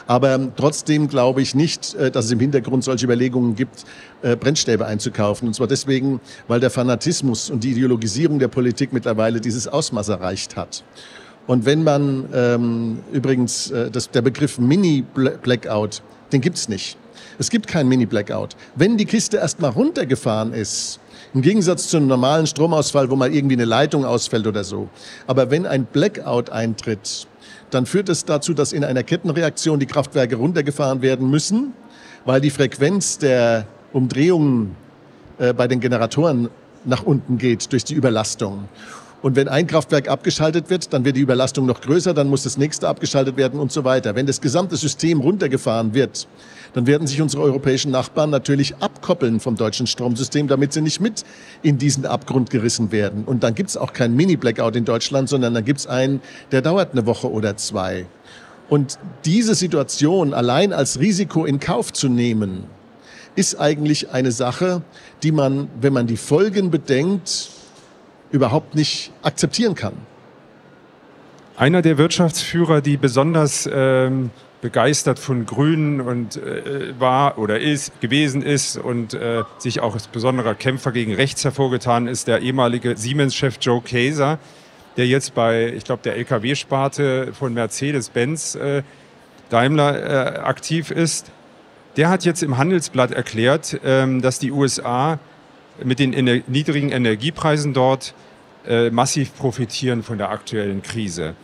aber 0.08 0.52
trotzdem 0.56 1.06
glaube 1.06 1.42
ich 1.42 1.54
nicht, 1.54 1.94
äh, 1.94 2.10
dass 2.10 2.26
es 2.26 2.32
im 2.32 2.40
Hintergrund 2.40 2.84
solche 2.84 3.06
Überlegungen 3.06 3.54
gibt, 3.54 3.84
äh, 4.22 4.36
Brennstäbe 4.36 4.84
einzukaufen. 4.84 5.48
Und 5.48 5.54
zwar 5.54 5.68
deswegen, 5.68 6.20
weil 6.48 6.60
der 6.60 6.70
Fanatismus 6.70 7.50
und 7.50 7.62
die 7.62 7.70
Ideologisierung 7.70 8.38
der 8.38 8.48
Politik 8.48 8.92
mittlerweile 8.92 9.40
dieses 9.40 9.68
Ausmaß 9.68 10.08
erreicht 10.08 10.56
hat. 10.56 10.84
Und 11.46 11.64
wenn 11.64 11.84
man 11.84 12.28
ähm, 12.34 12.98
übrigens 13.12 13.70
äh, 13.70 13.90
das, 13.90 14.10
der 14.10 14.22
Begriff 14.22 14.58
Mini-Blackout, 14.58 16.02
den 16.32 16.40
gibt's 16.40 16.68
nicht. 16.68 16.98
Es 17.38 17.50
gibt 17.50 17.66
keinen 17.66 17.88
Mini-Blackout. 17.88 18.56
Wenn 18.74 18.96
die 18.96 19.04
Kiste 19.04 19.36
erstmal 19.36 19.70
runtergefahren 19.70 20.52
ist, 20.52 21.00
im 21.34 21.42
Gegensatz 21.42 21.88
zu 21.88 21.98
einem 21.98 22.06
normalen 22.06 22.46
Stromausfall, 22.46 23.10
wo 23.10 23.16
mal 23.16 23.32
irgendwie 23.32 23.56
eine 23.56 23.64
Leitung 23.64 24.04
ausfällt 24.04 24.46
oder 24.46 24.64
so. 24.64 24.88
Aber 25.26 25.50
wenn 25.50 25.66
ein 25.66 25.84
Blackout 25.84 26.50
eintritt, 26.50 27.26
dann 27.70 27.84
führt 27.84 28.08
es 28.08 28.24
dazu, 28.24 28.54
dass 28.54 28.72
in 28.72 28.84
einer 28.84 29.02
Kettenreaktion 29.02 29.78
die 29.78 29.86
Kraftwerke 29.86 30.36
runtergefahren 30.36 31.02
werden 31.02 31.28
müssen, 31.28 31.74
weil 32.24 32.40
die 32.40 32.50
Frequenz 32.50 33.18
der 33.18 33.66
Umdrehungen 33.92 34.76
äh, 35.38 35.52
bei 35.52 35.68
den 35.68 35.80
Generatoren 35.80 36.48
nach 36.84 37.02
unten 37.02 37.36
geht 37.38 37.72
durch 37.72 37.84
die 37.84 37.94
Überlastung. 37.94 38.68
Und 39.22 39.34
wenn 39.34 39.48
ein 39.48 39.66
Kraftwerk 39.66 40.08
abgeschaltet 40.08 40.68
wird, 40.70 40.92
dann 40.92 41.04
wird 41.04 41.16
die 41.16 41.20
Überlastung 41.20 41.66
noch 41.66 41.80
größer, 41.80 42.12
dann 42.14 42.28
muss 42.28 42.42
das 42.42 42.58
nächste 42.58 42.86
abgeschaltet 42.86 43.36
werden 43.36 43.58
und 43.58 43.72
so 43.72 43.84
weiter. 43.84 44.14
Wenn 44.14 44.26
das 44.26 44.40
gesamte 44.40 44.76
System 44.76 45.20
runtergefahren 45.20 45.94
wird, 45.94 46.28
dann 46.74 46.86
werden 46.86 47.06
sich 47.06 47.22
unsere 47.22 47.42
europäischen 47.42 47.90
Nachbarn 47.90 48.28
natürlich 48.28 48.76
abkoppeln 48.76 49.40
vom 49.40 49.56
deutschen 49.56 49.86
Stromsystem, 49.86 50.46
damit 50.48 50.74
sie 50.74 50.82
nicht 50.82 51.00
mit 51.00 51.24
in 51.62 51.78
diesen 51.78 52.04
Abgrund 52.04 52.50
gerissen 52.50 52.92
werden. 52.92 53.24
Und 53.24 53.42
dann 53.42 53.54
gibt 53.54 53.70
es 53.70 53.78
auch 53.78 53.94
keinen 53.94 54.14
Mini-Blackout 54.16 54.76
in 54.76 54.84
Deutschland, 54.84 55.30
sondern 55.30 55.54
dann 55.54 55.64
gibt 55.64 55.80
es 55.80 55.86
einen, 55.86 56.20
der 56.52 56.60
dauert 56.60 56.92
eine 56.92 57.06
Woche 57.06 57.30
oder 57.30 57.56
zwei. 57.56 58.04
Und 58.68 58.98
diese 59.24 59.54
Situation 59.54 60.34
allein 60.34 60.72
als 60.72 61.00
Risiko 61.00 61.46
in 61.46 61.60
Kauf 61.60 61.92
zu 61.92 62.08
nehmen, 62.08 62.64
ist 63.36 63.60
eigentlich 63.60 64.10
eine 64.10 64.32
Sache, 64.32 64.82
die 65.22 65.30
man, 65.30 65.68
wenn 65.80 65.92
man 65.92 66.06
die 66.06 66.16
Folgen 66.16 66.70
bedenkt, 66.70 67.50
überhaupt 68.30 68.74
nicht 68.74 69.12
akzeptieren 69.22 69.74
kann. 69.74 69.94
Einer 71.56 71.80
der 71.80 71.96
Wirtschaftsführer, 71.96 72.80
die 72.82 72.96
besonders 72.96 73.68
ähm, 73.72 74.30
begeistert 74.60 75.18
von 75.18 75.46
Grünen 75.46 76.00
und 76.00 76.36
äh, 76.36 76.98
war 76.98 77.38
oder 77.38 77.60
ist 77.60 78.00
gewesen 78.00 78.42
ist 78.42 78.76
und 78.76 79.14
äh, 79.14 79.42
sich 79.58 79.80
auch 79.80 79.94
als 79.94 80.08
besonderer 80.08 80.54
Kämpfer 80.54 80.92
gegen 80.92 81.14
rechts 81.14 81.44
hervorgetan 81.44 82.06
ist, 82.06 82.28
der 82.28 82.40
ehemalige 82.40 82.96
Siemens-Chef 82.96 83.56
Joe 83.60 83.80
Kaeser, 83.80 84.38
der 84.96 85.06
jetzt 85.06 85.34
bei, 85.34 85.72
ich 85.74 85.84
glaube, 85.84 86.02
der 86.02 86.16
LKW-Sparte 86.16 87.32
von 87.32 87.54
Mercedes-Benz 87.54 88.54
äh, 88.56 88.82
Daimler 89.50 90.36
äh, 90.36 90.38
aktiv 90.40 90.90
ist. 90.90 91.30
Der 91.96 92.08
hat 92.08 92.24
jetzt 92.24 92.42
im 92.42 92.58
Handelsblatt 92.58 93.12
erklärt, 93.12 93.80
ähm, 93.84 94.20
dass 94.20 94.38
die 94.38 94.52
USA 94.52 95.18
mit 95.84 95.98
den 95.98 96.12
ener 96.12 96.40
niedrigen 96.46 96.90
Energiepreisen 96.90 97.74
dort 97.74 98.14
äh, 98.66 98.90
massiv 98.90 99.36
profitieren 99.36 100.02
von 100.02 100.18
der 100.18 100.30
aktuellen 100.30 100.82
Krise. 100.82 101.34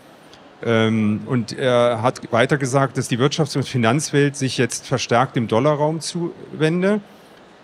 Ähm, 0.65 1.23
und 1.27 1.53
er 1.53 2.03
hat 2.03 2.33
weiter 2.33 2.57
gesagt, 2.57 2.97
dass 2.97 3.09
die 3.09 3.19
Wirtschafts- 3.19 3.57
und 3.57 3.65
Finanzwelt 3.65 4.37
sich 4.37 4.59
jetzt 4.59 4.87
verstärkt 4.87 5.37
dem 5.37 5.49
Dollarraum 5.49 6.01
zuwende 6.01 7.01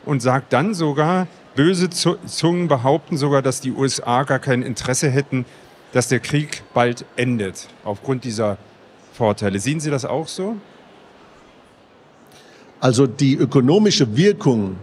und 0.05 0.21
sagt 0.21 0.53
dann 0.53 0.75
sogar, 0.75 1.27
böse 1.55 1.91
Zungen 1.91 2.69
behaupten 2.69 3.17
sogar, 3.17 3.43
dass 3.43 3.61
die 3.61 3.73
USA 3.73 4.23
gar 4.25 4.39
kein 4.39 4.63
Interesse 4.63 5.11
hätten, 5.11 5.45
dass 5.93 6.09
der 6.09 6.21
Krieg 6.21 6.63
bald 6.75 7.05
endet, 7.17 7.69
aufgrund 7.85 8.25
dieser 8.25 8.59
Vorteile. 9.13 9.59
Sehen 9.59 9.81
Sie 9.81 9.91
das 9.91 10.05
auch 10.05 10.29
so? 10.29 10.57
Also 12.81 13.07
die 13.07 13.35
ökonomische 13.35 14.17
Wirkung 14.17 14.77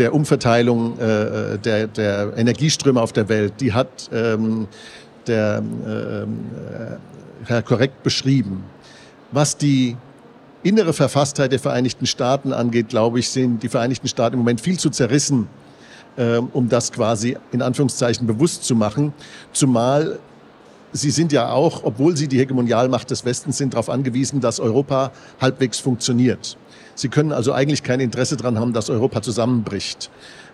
der 0.00 0.14
Umverteilung 0.14 0.98
äh, 0.98 1.58
der, 1.58 1.86
der 1.86 2.32
Energieströme 2.36 3.00
auf 3.00 3.12
der 3.12 3.28
Welt, 3.28 3.52
die 3.60 3.74
hat 3.74 4.08
ähm, 4.12 4.66
der 5.26 5.58
äh, 5.58 7.46
Herr 7.46 7.62
korrekt 7.62 8.02
beschrieben. 8.02 8.64
Was 9.30 9.58
die 9.58 9.96
innere 10.62 10.94
Verfasstheit 10.94 11.52
der 11.52 11.58
Vereinigten 11.58 12.06
Staaten 12.06 12.54
angeht, 12.54 12.88
glaube 12.88 13.18
ich, 13.18 13.28
sind 13.28 13.62
die 13.62 13.68
Vereinigten 13.68 14.08
Staaten 14.08 14.34
im 14.34 14.40
Moment 14.40 14.62
viel 14.62 14.78
zu 14.78 14.88
zerrissen, 14.88 15.48
äh, 16.16 16.38
um 16.38 16.70
das 16.70 16.92
quasi 16.92 17.36
in 17.52 17.60
Anführungszeichen 17.60 18.26
bewusst 18.26 18.64
zu 18.64 18.74
machen. 18.74 19.12
Zumal 19.52 20.18
sie 20.92 21.10
sind 21.10 21.30
ja 21.30 21.52
auch, 21.52 21.84
obwohl 21.84 22.16
sie 22.16 22.26
die 22.26 22.38
Hegemonialmacht 22.38 23.10
des 23.10 23.26
Westens 23.26 23.58
sind, 23.58 23.74
darauf 23.74 23.90
angewiesen, 23.90 24.40
dass 24.40 24.60
Europa 24.60 25.12
halbwegs 25.40 25.78
funktioniert. 25.78 26.56
Sie 27.00 27.08
können 27.08 27.32
also 27.32 27.52
eigentlich 27.52 27.82
kein 27.82 28.00
Interesse 28.00 28.36
daran 28.36 28.58
haben, 28.58 28.72
dass 28.72 28.90
Europa 28.90 29.22
zusammenbricht. 29.22 30.10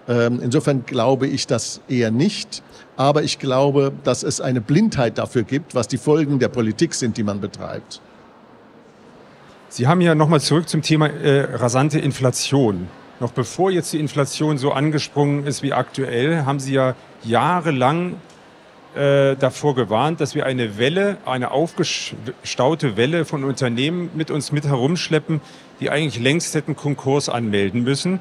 Ähm, 0.09 0.40
insofern 0.40 0.87
glaube 0.87 1.26
ich 1.26 1.46
das 1.46 1.80
eher 1.88 2.11
nicht. 2.11 2.62
Aber 2.96 3.22
ich 3.24 3.38
glaube, 3.38 3.92
dass 4.04 4.22
es 4.22 4.40
eine 4.40 4.61
Blindheit 4.61 5.18
dafür 5.18 5.42
gibt, 5.42 5.74
was 5.74 5.88
die 5.88 5.98
Folgen 5.98 6.38
der 6.38 6.48
Politik 6.48 6.94
sind, 6.94 7.16
die 7.16 7.24
man 7.24 7.40
betreibt. 7.40 8.00
Sie 9.68 9.88
haben 9.88 10.00
ja 10.00 10.14
nochmal 10.14 10.40
zurück 10.40 10.68
zum 10.68 10.82
Thema 10.82 11.09
äh, 11.09 11.56
rasante 11.56 11.98
Inflation. 11.98 12.87
Noch 13.18 13.32
bevor 13.32 13.70
jetzt 13.70 13.92
die 13.92 13.98
Inflation 13.98 14.56
so 14.56 14.72
angesprungen 14.72 15.46
ist 15.46 15.62
wie 15.62 15.72
aktuell, 15.72 16.44
haben 16.44 16.61
Sie 16.61 16.74
ja 16.74 16.94
jahrelang 17.24 18.14
äh, 18.94 19.37
davor 19.37 19.74
gewarnt, 19.74 20.20
dass 20.20 20.35
wir 20.35 20.46
eine 20.46 20.78
Welle, 20.78 21.18
eine 21.26 21.50
aufgestaute 21.50 22.96
Welle 22.96 23.24
von 23.24 23.44
Unternehmen 23.44 24.11
mit 24.14 24.30
uns 24.30 24.52
mit 24.52 24.66
herumschleppen, 24.66 25.40
die 25.80 25.90
eigentlich 25.90 26.22
längst 26.22 26.54
hätten 26.54 26.76
Konkurs 26.76 27.28
anmelden 27.28 27.82
müssen, 27.82 28.20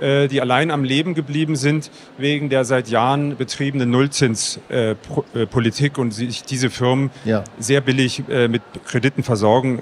äh, 0.00 0.28
die 0.28 0.40
allein 0.40 0.70
am 0.70 0.84
Leben 0.84 1.14
geblieben 1.14 1.56
sind 1.56 1.90
wegen 2.18 2.48
der 2.48 2.64
seit 2.64 2.88
Jahren 2.88 3.36
betriebenen 3.36 3.90
Nullzinspolitik 3.90 5.92
äh, 5.92 5.96
äh 5.96 6.00
und 6.00 6.12
sich 6.12 6.42
diese 6.42 6.70
Firmen 6.70 7.10
ja. 7.24 7.44
sehr 7.58 7.80
billig 7.80 8.24
mit 8.28 8.62
Krediten 8.86 9.22
versorgen 9.22 9.80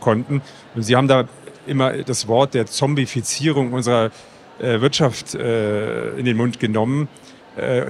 konnten. 0.00 0.42
Und 0.74 0.82
Sie 0.82 0.96
haben 0.96 1.08
da 1.08 1.24
immer 1.66 1.92
das 1.92 2.28
Wort 2.28 2.54
der 2.54 2.66
Zombifizierung 2.66 3.72
unserer 3.72 4.10
Wirtschaft 4.58 5.34
in 5.34 6.24
den 6.24 6.36
Mund 6.36 6.60
genommen, 6.60 7.08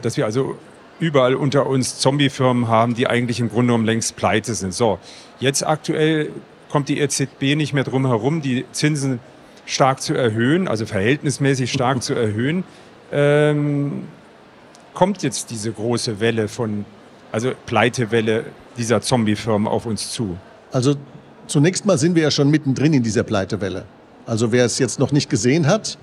dass 0.02 0.16
wir 0.16 0.24
also 0.24 0.56
überall 1.02 1.34
unter 1.34 1.66
uns 1.66 1.98
Zombie-Firmen 1.98 2.68
haben, 2.68 2.94
die 2.94 3.08
eigentlich 3.08 3.40
im 3.40 3.48
Grunde 3.48 3.72
genommen 3.72 3.86
längst 3.86 4.16
pleite 4.16 4.54
sind. 4.54 4.72
So, 4.72 5.00
jetzt 5.40 5.66
aktuell 5.66 6.30
kommt 6.72 6.88
die 6.88 7.00
EZB 7.00 7.54
nicht 7.54 7.74
mehr 7.74 7.84
drum 7.84 8.06
herum, 8.06 8.40
die 8.40 8.64
Zinsen 8.72 9.20
stark 9.66 10.00
zu 10.00 10.14
erhöhen, 10.14 10.68
also 10.68 10.86
verhältnismäßig 10.86 11.70
stark 11.70 12.02
zu 12.02 12.14
erhöhen. 12.14 12.64
Ähm, 13.12 14.04
kommt 14.94 15.22
jetzt 15.22 15.50
diese 15.50 15.70
große 15.70 16.18
Welle 16.18 16.48
von, 16.48 16.86
also 17.30 17.52
Pleitewelle 17.66 18.46
dieser 18.78 19.02
Zombie-Firmen 19.02 19.68
auf 19.68 19.84
uns 19.84 20.12
zu? 20.12 20.38
Also 20.72 20.94
zunächst 21.46 21.84
mal 21.84 21.98
sind 21.98 22.14
wir 22.14 22.22
ja 22.22 22.30
schon 22.30 22.50
mittendrin 22.50 22.94
in 22.94 23.02
dieser 23.02 23.22
Pleitewelle. 23.22 23.84
Also 24.24 24.50
wer 24.50 24.64
es 24.64 24.78
jetzt 24.78 24.98
noch 24.98 25.12
nicht 25.12 25.28
gesehen 25.28 25.66
hat, 25.66 25.98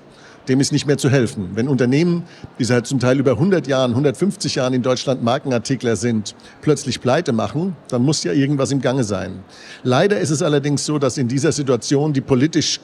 dem 0.48 0.60
ist 0.60 0.72
nicht 0.72 0.86
mehr 0.86 0.98
zu 0.98 1.10
helfen. 1.10 1.50
Wenn 1.54 1.68
Unternehmen, 1.68 2.24
die 2.58 2.64
seit 2.64 2.86
zum 2.86 2.98
Teil 2.98 3.18
über 3.18 3.32
100 3.32 3.66
Jahren, 3.66 3.92
150 3.92 4.56
Jahren 4.56 4.74
in 4.74 4.82
Deutschland 4.82 5.22
Markenartikler 5.22 5.96
sind, 5.96 6.34
plötzlich 6.62 7.00
pleite 7.00 7.32
machen, 7.32 7.76
dann 7.88 8.02
muss 8.02 8.24
ja 8.24 8.32
irgendwas 8.32 8.72
im 8.72 8.80
Gange 8.80 9.04
sein. 9.04 9.40
Leider 9.82 10.18
ist 10.18 10.30
es 10.30 10.42
allerdings 10.42 10.84
so, 10.84 10.98
dass 10.98 11.18
in 11.18 11.28
dieser 11.28 11.52
Situation 11.52 12.12
die 12.12 12.20
politisch 12.20 12.80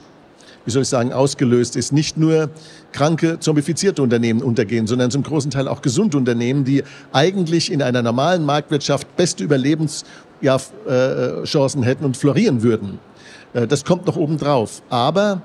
wie 0.67 0.71
soll 0.73 0.83
ich 0.83 0.89
sagen, 0.89 1.13
ausgelöst 1.13 1.77
ist, 1.77 1.93
nicht 1.93 2.19
nur 2.19 2.51
kranke, 2.93 3.39
zombifizierte 3.39 4.03
Unternehmen 4.03 4.43
untergehen, 4.43 4.89
sondern 4.89 5.13
zum 5.13 5.23
großen 5.23 5.53
Teil 5.53 5.69
auch 5.69 5.81
gesunde 5.81 6.19
Unternehmen, 6.19 6.65
die 6.65 6.83
eigentlich 7.13 7.71
in 7.71 7.83
einer 7.83 8.03
normalen 8.03 8.45
Marktwirtschaft 8.45 9.15
beste 9.17 9.45
Überlebenschancen 9.45 11.85
hätten 11.85 12.05
und 12.05 12.17
florieren 12.17 12.65
würden. 12.65 12.99
Äh, 13.53 13.69
das 13.69 13.85
kommt 13.85 14.07
noch 14.07 14.17
oben 14.17 14.39
drauf. 14.39 14.83
Aber 14.91 15.43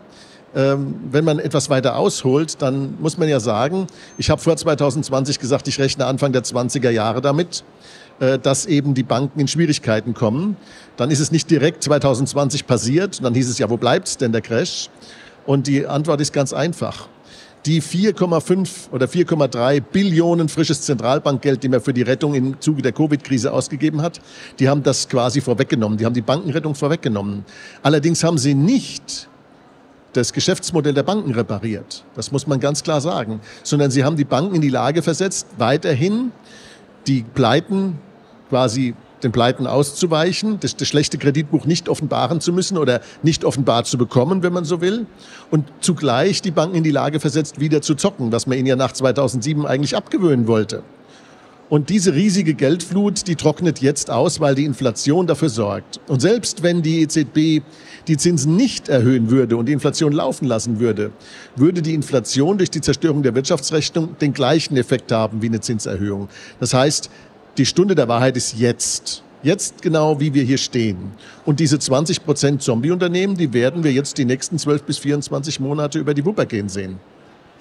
ähm, 0.56 0.96
wenn 1.12 1.24
man 1.24 1.40
etwas 1.40 1.70
weiter 1.70 1.96
ausholt, 1.96 2.62
dann 2.62 2.96
muss 3.00 3.18
man 3.18 3.30
ja 3.30 3.40
sagen, 3.40 3.88
ich 4.18 4.30
habe 4.30 4.42
vor 4.42 4.58
2020 4.58 5.40
gesagt, 5.40 5.68
ich 5.68 5.80
rechne 5.80 6.06
Anfang 6.06 6.34
der 6.34 6.44
20er 6.44 6.90
Jahre 6.90 7.22
damit, 7.22 7.64
äh, 8.20 8.38
dass 8.38 8.66
eben 8.66 8.94
die 8.94 9.04
Banken 9.04 9.40
in 9.40 9.48
Schwierigkeiten 9.48 10.14
kommen. 10.14 10.58
Dann 10.98 11.10
ist 11.10 11.20
es 11.20 11.32
nicht 11.32 11.50
direkt 11.50 11.84
2020 11.84 12.68
passiert. 12.68 13.24
Dann 13.24 13.34
hieß 13.34 13.50
es 13.50 13.60
ja, 13.60 13.70
wo 13.70 13.78
bleibt's 13.78 14.18
denn 14.18 14.32
der 14.34 14.42
Crash? 14.42 14.90
Und 15.46 15.68
die 15.68 15.88
Antwort 15.88 16.20
ist 16.22 16.34
ganz 16.34 16.54
einfach. 16.54 17.08
Die 17.66 17.82
4,5 17.82 18.92
oder 18.92 19.06
4,3 19.06 19.82
Billionen 19.82 20.50
frisches 20.50 20.82
Zentralbankgeld, 20.82 21.62
die 21.64 21.70
man 21.70 21.80
für 21.80 21.94
die 21.94 22.02
Rettung 22.02 22.34
im 22.34 22.60
Zuge 22.60 22.82
der 22.82 22.92
Covid-Krise 22.92 23.54
ausgegeben 23.54 24.02
hat, 24.02 24.20
die 24.60 24.68
haben 24.68 24.84
das 24.84 25.08
quasi 25.08 25.42
vorweggenommen. 25.42 25.98
Die 25.98 26.06
haben 26.06 26.16
die 26.16 26.22
Bankenrettung 26.22 26.74
vorweggenommen. 26.74 27.46
Allerdings 27.84 28.24
haben 28.24 28.40
sie 28.40 28.56
nicht 28.56 29.30
das 30.14 30.34
Geschäftsmodell 30.34 30.94
der 30.94 31.04
Banken 31.04 31.34
repariert. 31.34 32.04
Das 32.16 32.32
muss 32.32 32.48
man 32.48 32.60
ganz 32.60 32.84
klar 32.84 33.02
sagen. 33.02 33.40
Sondern 33.64 33.92
sie 33.92 34.04
haben 34.04 34.18
die 34.18 34.26
Banken 34.26 34.56
in 34.56 34.62
die 34.62 34.70
Lage 34.70 35.02
versetzt, 35.02 35.48
weiterhin 35.58 36.32
die 37.08 37.24
Pleiten 37.24 38.00
quasi 38.50 38.94
den 39.24 39.32
Pleiten 39.32 39.68
auszuweichen, 39.68 40.60
das, 40.60 40.76
das, 40.76 40.88
schlechte 40.88 41.18
Kreditbuch 41.18 41.66
nicht 41.66 41.90
offenbaren 41.90 42.42
zu 42.42 42.52
müssen 42.52 42.78
oder 42.78 43.02
nicht 43.24 43.46
offenbar 43.46 43.84
zu 43.84 43.98
bekommen, 43.98 44.44
wenn 44.44 44.52
man 44.52 44.66
so 44.66 44.82
will, 44.82 45.06
und 45.52 45.66
zugleich 45.80 46.42
die 46.42 46.52
Banken 46.52 46.76
in 46.76 46.84
die 46.84 46.92
Lage 46.92 47.20
versetzt, 47.20 47.60
wieder 47.60 47.82
zu 47.82 47.96
zocken, 47.96 48.32
was 48.32 48.48
man 48.48 48.58
ihnen 48.58 48.68
ja 48.68 48.76
nach 48.76 48.92
2007 48.92 49.66
eigentlich 49.66 49.96
abgewöhnen 49.96 50.48
wollte. 50.48 50.84
Und 51.72 51.90
diese 51.90 52.14
riesige 52.14 52.54
Geldflut, 52.54 53.30
die 53.30 53.38
trocknet 53.38 53.80
jetzt 53.80 54.12
aus, 54.12 54.42
weil 54.42 54.56
die 54.56 54.66
Inflation 54.66 55.26
dafür 55.26 55.48
sorgt. 55.48 56.02
Und 56.10 56.22
selbst 56.22 56.64
wenn 56.64 56.82
die 56.82 57.02
EZB 57.02 57.64
die 58.10 58.18
Zinsen 58.18 58.58
nicht 58.58 58.90
erhöhen 58.90 59.30
würde 59.30 59.56
und 59.56 59.68
die 59.68 59.72
Inflation 59.72 60.12
laufen 60.12 60.50
lassen 60.50 60.82
würde, 60.82 61.12
würde 61.56 61.82
die 61.82 61.94
Inflation 61.94 62.58
durch 62.58 62.72
die 62.72 62.82
Zerstörung 62.82 63.24
der 63.24 63.36
Wirtschaftsrechnung 63.36 64.18
den 64.20 64.34
gleichen 64.34 64.76
Effekt 64.76 65.14
haben 65.14 65.42
wie 65.42 65.48
eine 65.48 65.62
Zinserhöhung. 65.62 66.28
Das 66.60 66.74
heißt, 66.74 67.10
die 67.58 67.66
Stunde 67.66 67.96
der 67.96 68.10
Wahrheit 68.10 68.36
ist 68.36 68.60
jetzt. 68.60 69.24
Jetzt 69.42 69.82
genau, 69.82 70.20
wie 70.20 70.34
wir 70.34 70.44
hier 70.44 70.58
stehen. 70.58 71.14
Und 71.46 71.62
diese 71.62 71.80
20 71.80 72.26
Prozent 72.26 72.62
Zombie-Unternehmen, 72.62 73.38
die 73.38 73.54
werden 73.54 73.86
wir 73.86 73.94
jetzt 73.94 74.18
die 74.18 74.26
nächsten 74.26 74.58
12 74.58 74.84
bis 74.84 74.98
24 74.98 75.62
Monate 75.62 76.00
über 76.00 76.14
die 76.14 76.26
Wupper 76.26 76.46
gehen 76.46 76.68
sehen. 76.68 77.00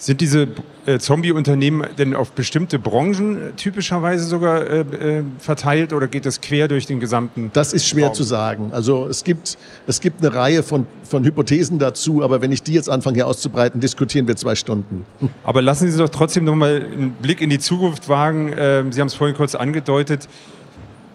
Sind 0.01 0.23
diese 0.23 0.49
äh, 0.87 0.99
Zombie-Unternehmen 0.99 1.87
denn 1.99 2.17
auf 2.17 2.33
bestimmte 2.33 2.79
Branchen 2.79 3.37
äh, 3.37 3.53
typischerweise 3.53 4.25
sogar 4.25 4.67
äh, 4.67 4.81
äh, 4.81 5.25
verteilt 5.39 5.93
oder 5.93 6.09
geht 6.09 6.25
das 6.25 6.41
quer 6.41 6.69
durch 6.69 6.87
den 6.87 7.01
gesamten? 7.01 7.51
Das 7.53 7.75
ist 7.75 7.87
schwer 7.87 8.07
Raum? 8.07 8.15
zu 8.15 8.23
sagen. 8.23 8.71
Also 8.73 9.07
es 9.09 9.25
gibt, 9.25 9.59
es 9.87 10.01
gibt 10.01 10.25
eine 10.25 10.35
Reihe 10.35 10.63
von, 10.63 10.87
von 11.03 11.23
Hypothesen 11.23 11.79
dazu, 11.79 12.25
aber 12.25 12.41
wenn 12.41 12.51
ich 12.51 12.63
die 12.63 12.73
jetzt 12.73 12.89
anfange 12.89 13.17
hier 13.17 13.27
auszubreiten, 13.27 13.83
diskutieren 13.83 14.27
wir 14.27 14.37
zwei 14.37 14.55
Stunden. 14.55 15.05
Aber 15.45 15.61
lassen 15.61 15.91
Sie 15.91 15.99
doch 15.99 16.09
trotzdem 16.09 16.45
noch 16.45 16.55
mal 16.55 16.77
einen 16.77 17.11
Blick 17.21 17.43
in 17.43 17.51
die 17.51 17.59
Zukunft 17.59 18.09
wagen. 18.09 18.55
Ähm, 18.57 18.93
Sie 18.93 19.03
haben 19.03 19.09
es 19.09 19.15
vorhin 19.15 19.37
kurz 19.37 19.55
angedeutet. 19.55 20.31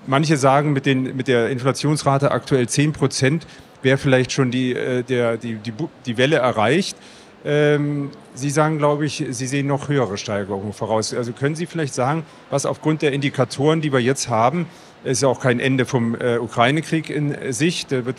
Manche 0.06 0.38
sagen, 0.38 0.74
mit, 0.74 0.86
den, 0.86 1.18
mit 1.18 1.28
der 1.28 1.50
Inflationsrate 1.50 2.30
aktuell 2.30 2.70
10 2.70 2.94
Prozent 2.94 3.48
wäre 3.82 3.98
vielleicht 3.98 4.32
schon 4.32 4.52
die, 4.52 4.74
äh, 4.74 5.02
der, 5.02 5.38
die, 5.38 5.56
die, 5.56 5.74
die 6.06 6.18
Welle 6.20 6.36
erreicht. 6.36 6.96
Ähm, 7.44 8.12
Sie 8.36 8.50
sagen, 8.50 8.78
glaube 8.78 9.06
ich, 9.06 9.24
Sie 9.30 9.48
sehen 9.48 9.68
noch 9.68 9.88
höhere 9.88 10.18
Steigerungen 10.18 10.74
voraus. 10.74 11.14
Also 11.14 11.32
können 11.32 11.56
Sie 11.56 11.66
vielleicht 11.66 11.94
sagen, 11.94 12.24
was 12.50 12.66
aufgrund 12.66 13.02
der 13.02 13.14
Indikatoren, 13.14 13.82
die 13.82 13.92
wir 13.94 14.02
jetzt 14.02 14.30
haben, 14.30 14.68
ist 15.06 15.22
ja 15.22 15.30
auch 15.30 15.40
kein 15.40 15.60
Ende 15.60 15.86
vom 15.86 16.16
äh, 16.16 16.38
Ukraine-Krieg 16.38 17.10
in 17.10 17.54
Sicht. 17.54 17.92
Der 17.92 18.06
wird 18.06 18.18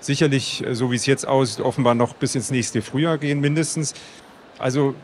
sicherlich, 0.00 0.64
äh, 0.66 0.74
so 0.74 0.90
wie 0.90 0.96
es 0.96 1.06
jetzt 1.06 1.26
aussieht, 1.26 1.64
offenbar 1.64 1.94
noch 1.94 2.14
bis 2.14 2.34
ins 2.34 2.50
nächste 2.50 2.82
Frühjahr 2.82 3.16
gehen, 3.16 3.40
mindestens. 3.40 3.94
Also, 4.58 4.94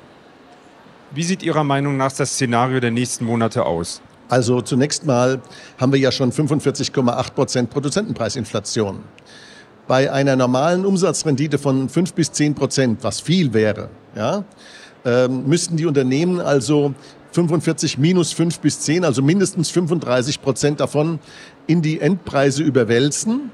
wie 1.12 1.22
sieht 1.22 1.42
Ihrer 1.42 1.64
Meinung 1.64 1.96
nach 1.96 2.12
das 2.12 2.32
Szenario 2.34 2.80
der 2.80 2.90
nächsten 2.90 3.24
Monate 3.24 3.64
aus? 3.64 4.02
Also 4.28 4.62
zunächst 4.62 5.04
mal 5.04 5.42
haben 5.78 5.92
wir 5.92 5.98
ja 5.98 6.10
schon 6.10 6.32
45,8 6.32 7.32
Prozent 7.32 7.70
Produzentenpreisinflation 7.70 9.00
bei 9.86 10.10
einer 10.10 10.36
normalen 10.36 10.86
Umsatzrendite 10.86 11.58
von 11.58 11.88
fünf 11.88 12.14
bis 12.14 12.32
zehn 12.32 12.54
Prozent, 12.54 13.02
was 13.02 13.20
viel 13.20 13.52
wäre, 13.52 13.90
ja, 14.14 14.44
ähm, 15.04 15.46
müssten 15.46 15.76
die 15.76 15.86
Unternehmen 15.86 16.40
also 16.40 16.94
45 17.32 17.98
minus 17.98 18.32
5 18.32 18.60
bis 18.60 18.80
10, 18.80 19.04
also 19.04 19.22
mindestens 19.22 19.70
35 19.70 20.42
Prozent 20.42 20.80
davon 20.80 21.18
in 21.66 21.82
die 21.82 22.00
Endpreise 22.00 22.62
überwälzen, 22.62 23.50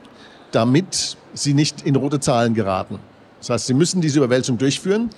damit 0.50 1.16
sie 1.34 1.54
nicht 1.54 1.82
in 1.82 1.96
rote 1.96 2.20
Zahlen 2.20 2.54
geraten. 2.54 2.98
Das 3.38 3.50
heißt, 3.50 3.66
sie 3.68 3.74
müssen 3.74 4.00
diese 4.00 4.18
Überwälzung 4.18 4.58
durchführen. 4.58 5.10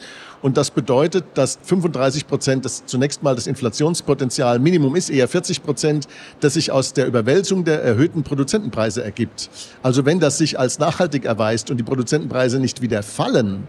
Und 0.43 0.57
das 0.57 0.71
bedeutet, 0.71 1.25
dass 1.35 1.59
35 1.63 2.27
Prozent 2.27 2.65
das 2.65 2.87
zunächst 2.87 3.23
mal 3.23 3.35
das 3.35 3.47
Inflationspotenzial 3.47 4.59
Minimum 4.59 4.97
ist, 4.97 5.11
eher 5.11 5.29
40 5.29 5.63
Prozent, 5.63 6.09
das 6.41 6.55
sich 6.55 6.73
aus 6.73 6.95
der 6.95 7.07
Überwälzung 7.07 7.65
der 7.65 7.83
erhöhten 7.83 8.23
Produzentenpreise 8.23 9.05
ergibt. 9.05 9.51
Also 9.83 10.07
wenn 10.07 10.19
das 10.19 10.39
sich 10.39 10.59
als 10.59 10.79
nachhaltig 10.79 11.27
erweist 11.27 11.71
und 11.71 11.77
die 11.77 11.83
Produzentenpreise 11.83 12.59
nicht 12.59 12.81
wieder 12.81 13.03
fallen, 13.03 13.67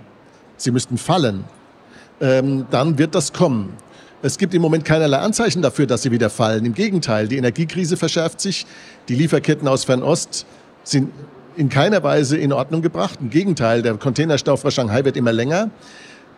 sie 0.55 0.71
müssten 0.71 0.97
fallen, 0.97 1.43
ähm, 2.21 2.65
dann 2.69 2.97
wird 2.97 3.15
das 3.15 3.33
kommen. 3.33 3.73
Es 4.21 4.37
gibt 4.37 4.53
im 4.53 4.61
Moment 4.61 4.85
keinerlei 4.85 5.17
Anzeichen 5.17 5.61
dafür, 5.61 5.87
dass 5.87 6.03
sie 6.03 6.11
wieder 6.11 6.29
fallen. 6.29 6.65
Im 6.65 6.73
Gegenteil, 6.73 7.27
die 7.27 7.37
Energiekrise 7.37 7.97
verschärft 7.97 8.39
sich, 8.39 8.67
die 9.09 9.15
Lieferketten 9.15 9.67
aus 9.67 9.83
Fernost 9.83 10.45
sind 10.83 11.11
in 11.57 11.69
keiner 11.69 12.03
Weise 12.03 12.37
in 12.37 12.53
Ordnung 12.53 12.81
gebracht. 12.81 13.19
Im 13.19 13.29
Gegenteil, 13.29 13.81
der 13.81 13.95
Containerstau 13.95 14.55
vor 14.57 14.71
Shanghai 14.71 15.03
wird 15.03 15.17
immer 15.17 15.33
länger. 15.33 15.69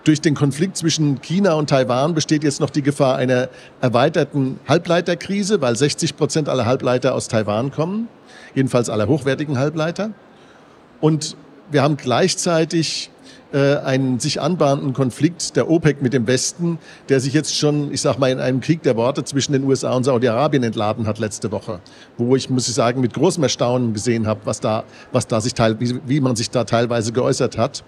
Durch 0.05 0.21
den 0.21 0.33
Konflikt 0.33 0.75
zwischen 0.75 1.21
China 1.21 1.53
und 1.53 1.69
Taiwan 1.69 2.13
besteht 2.13 2.43
jetzt 2.43 2.59
noch 2.59 2.69
die 2.69 2.81
Gefahr 2.81 3.15
einer 3.15 3.49
erweiterten 3.79 4.59
Halbleiterkrise, 4.67 5.61
weil 5.61 5.75
60 5.75 6.17
Prozent 6.17 6.49
aller 6.49 6.65
Halbleiter 6.65 7.15
aus 7.15 7.27
Taiwan 7.27 7.71
kommen, 7.71 8.07
jedenfalls 8.53 8.89
aller 8.89 9.07
hochwertigen 9.07 9.57
Halbleiter. 9.57 10.11
Und 10.99 11.37
wir 11.71 11.83
haben 11.83 11.95
gleichzeitig 11.95 13.11
äh, 13.53 13.77
einen 13.77 14.19
sich 14.19 14.41
anbahnenden 14.41 14.93
Konflikt 14.93 15.55
der 15.55 15.69
OPEC 15.69 16.01
mit 16.01 16.13
dem 16.13 16.27
Westen, 16.27 16.79
der 17.09 17.19
sich 17.19 17.33
jetzt 17.33 17.55
schon, 17.55 17.93
ich 17.93 18.01
sag 18.01 18.17
mal, 18.17 18.31
in 18.31 18.39
einem 18.39 18.59
Krieg 18.59 18.81
der 18.83 18.95
Worte 18.95 19.23
zwischen 19.23 19.53
den 19.53 19.63
USA 19.63 19.93
und 19.93 20.03
Saudi-Arabien 20.03 20.63
entladen 20.63 21.05
hat 21.07 21.19
letzte 21.19 21.51
Woche, 21.51 21.79
wo 22.17 22.35
ich, 22.35 22.49
muss 22.49 22.67
ich 22.67 22.73
sagen, 22.73 22.99
mit 22.99 23.13
großem 23.13 23.43
Erstaunen 23.43 23.93
gesehen 23.93 24.27
habe, 24.27 24.41
was 24.45 24.59
da, 24.59 24.83
was 25.11 25.27
da 25.27 25.39
sich 25.39 25.53
teil, 25.53 25.79
wie, 25.79 25.99
wie 26.05 26.19
man 26.19 26.35
sich 26.35 26.49
da 26.49 26.63
teilweise 26.63 27.13
geäußert 27.13 27.57
hat. 27.57 27.83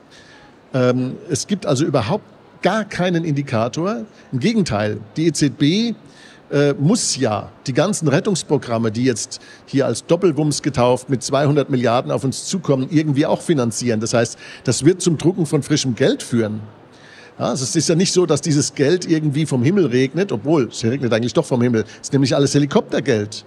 Ähm, 0.74 1.16
es 1.30 1.48
gibt 1.48 1.66
also 1.66 1.84
überhaupt 1.84 2.26
gar 2.62 2.86
keinen 2.86 3.24
Indikator. 3.24 4.06
Im 4.32 4.40
Gegenteil, 4.40 5.00
die 5.18 5.28
EZB 5.28 5.96
äh, 6.52 6.74
muss 6.74 7.18
ja 7.18 7.52
die 7.68 7.74
ganzen 7.74 8.08
Rettungsprogramme, 8.08 8.92
die 8.92 9.04
jetzt 9.04 9.40
hier 9.66 9.86
als 9.86 10.06
Doppelwumms 10.06 10.62
getauft 10.62 11.10
mit 11.10 11.24
200 11.24 11.70
Milliarden 11.70 12.12
auf 12.12 12.24
uns 12.24 12.46
zukommen, 12.46 12.88
irgendwie 12.92 13.26
auch 13.26 13.42
finanzieren. 13.42 14.00
Das 14.00 14.14
heißt, 14.14 14.38
das 14.64 14.86
wird 14.86 15.02
zum 15.02 15.18
Drucken 15.18 15.46
von 15.46 15.64
frischem 15.64 15.96
Geld 15.96 16.24
führen. 16.24 16.62
Ja, 17.38 17.46
also 17.48 17.64
es 17.64 17.76
ist 17.76 17.90
ja 17.90 17.96
nicht 17.96 18.14
so, 18.14 18.26
dass 18.26 18.42
dieses 18.42 18.76
Geld 18.76 19.10
irgendwie 19.10 19.46
vom 19.46 19.62
Himmel 19.62 19.88
regnet, 19.88 20.32
obwohl 20.32 20.70
es 20.70 20.84
regnet 20.84 21.12
eigentlich 21.12 21.34
doch 21.34 21.46
vom 21.46 21.62
Himmel. 21.62 21.84
Es 21.84 22.08
ist 22.08 22.14
nämlich 22.14 22.34
alles 22.36 22.54
Helikoptergeld. 22.54 23.44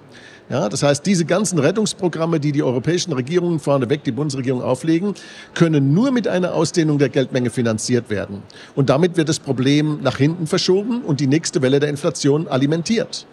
Ja, 0.50 0.70
das 0.70 0.82
heißt, 0.82 1.04
diese 1.04 1.26
ganzen 1.26 1.58
Rettungsprogramme, 1.58 2.40
die 2.40 2.52
die 2.52 2.62
europäischen 2.62 3.12
Regierungen 3.12 3.61
vorneweg, 3.61 4.02
die 4.04 4.12
Bundesregierung 4.12 4.62
auflegen, 4.62 5.14
können 5.54 5.92
nur 5.92 6.11
mit 6.11 6.26
einer 6.26 6.54
Ausdehnung 6.54 6.98
der 6.98 7.11
Geldmenge 7.11 7.50
finanziert 7.50 8.08
werden. 8.08 8.42
Und 8.74 8.88
damit 8.88 9.18
wird 9.18 9.28
das 9.28 9.40
Problem 9.40 9.98
nach 10.02 10.16
hinten 10.16 10.46
verschoben 10.46 11.02
und 11.02 11.20
die 11.20 11.26
nächste 11.26 11.61
Welle 11.61 11.80
der 11.80 11.90
Inflation 11.90 12.48
alimentiert. 12.48 13.26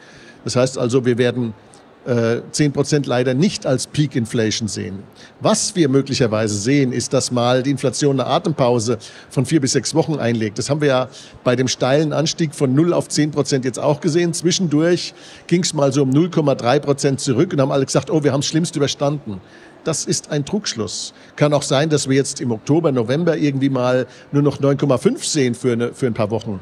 Das 0.43 0.57
heißt 0.57 0.77
also, 0.77 1.05
wir 1.05 1.17
werden 1.17 1.53
10 1.53 1.64
äh, 2.05 2.69
Prozent 2.69 3.05
leider 3.07 3.33
nicht 3.33 3.65
als 3.65 3.87
Peak 3.87 4.15
Inflation 4.15 4.67
sehen. 4.67 4.99
Was 5.39 5.75
wir 5.75 5.89
möglicherweise 5.89 6.55
sehen, 6.55 6.91
ist, 6.91 7.13
dass 7.13 7.31
mal 7.31 7.63
die 7.63 7.71
Inflation 7.71 8.19
eine 8.19 8.29
Atempause 8.29 8.97
von 9.29 9.45
vier 9.45 9.61
bis 9.61 9.73
sechs 9.73 9.95
Wochen 9.95 10.15
einlegt. 10.15 10.57
Das 10.57 10.69
haben 10.69 10.81
wir 10.81 10.87
ja 10.87 11.09
bei 11.43 11.55
dem 11.55 11.67
steilen 11.67 12.13
Anstieg 12.13 12.53
von 12.53 12.73
0 12.73 12.93
auf 12.93 13.09
10 13.09 13.31
Prozent 13.31 13.65
jetzt 13.65 13.79
auch 13.79 14.01
gesehen. 14.01 14.33
Zwischendurch 14.33 15.13
ging 15.47 15.61
es 15.61 15.73
mal 15.73 15.91
so 15.91 16.03
um 16.03 16.11
0,3 16.11 16.79
Prozent 16.79 17.19
zurück 17.19 17.53
und 17.53 17.61
haben 17.61 17.71
alle 17.71 17.85
gesagt, 17.85 18.09
oh, 18.09 18.23
wir 18.23 18.31
haben 18.31 18.41
es 18.41 18.47
schlimmst 18.47 18.75
überstanden. 18.75 19.41
Das 19.83 20.05
ist 20.05 20.31
ein 20.31 20.45
Trugschluss. 20.45 21.13
Kann 21.35 21.53
auch 21.53 21.61
sein, 21.61 21.89
dass 21.89 22.09
wir 22.09 22.15
jetzt 22.15 22.41
im 22.41 22.51
Oktober, 22.51 22.91
November 22.91 23.37
irgendwie 23.37 23.69
mal 23.69 24.07
nur 24.31 24.41
noch 24.41 24.59
9,5 24.59 25.23
sehen 25.23 25.53
für, 25.53 25.73
eine, 25.73 25.93
für 25.93 26.07
ein 26.07 26.13
paar 26.13 26.31
Wochen. 26.31 26.59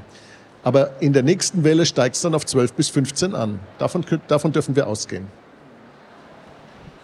Aber 0.63 1.01
in 1.01 1.13
der 1.13 1.23
nächsten 1.23 1.63
Welle 1.63 1.85
steigt 1.85 2.15
es 2.15 2.21
dann 2.21 2.33
auf 2.33 2.45
12 2.45 2.73
bis 2.73 2.89
15 2.89 3.35
an. 3.35 3.59
Davon, 3.79 4.05
davon 4.27 4.51
dürfen 4.53 4.75
wir 4.75 4.87
ausgehen. 4.87 5.27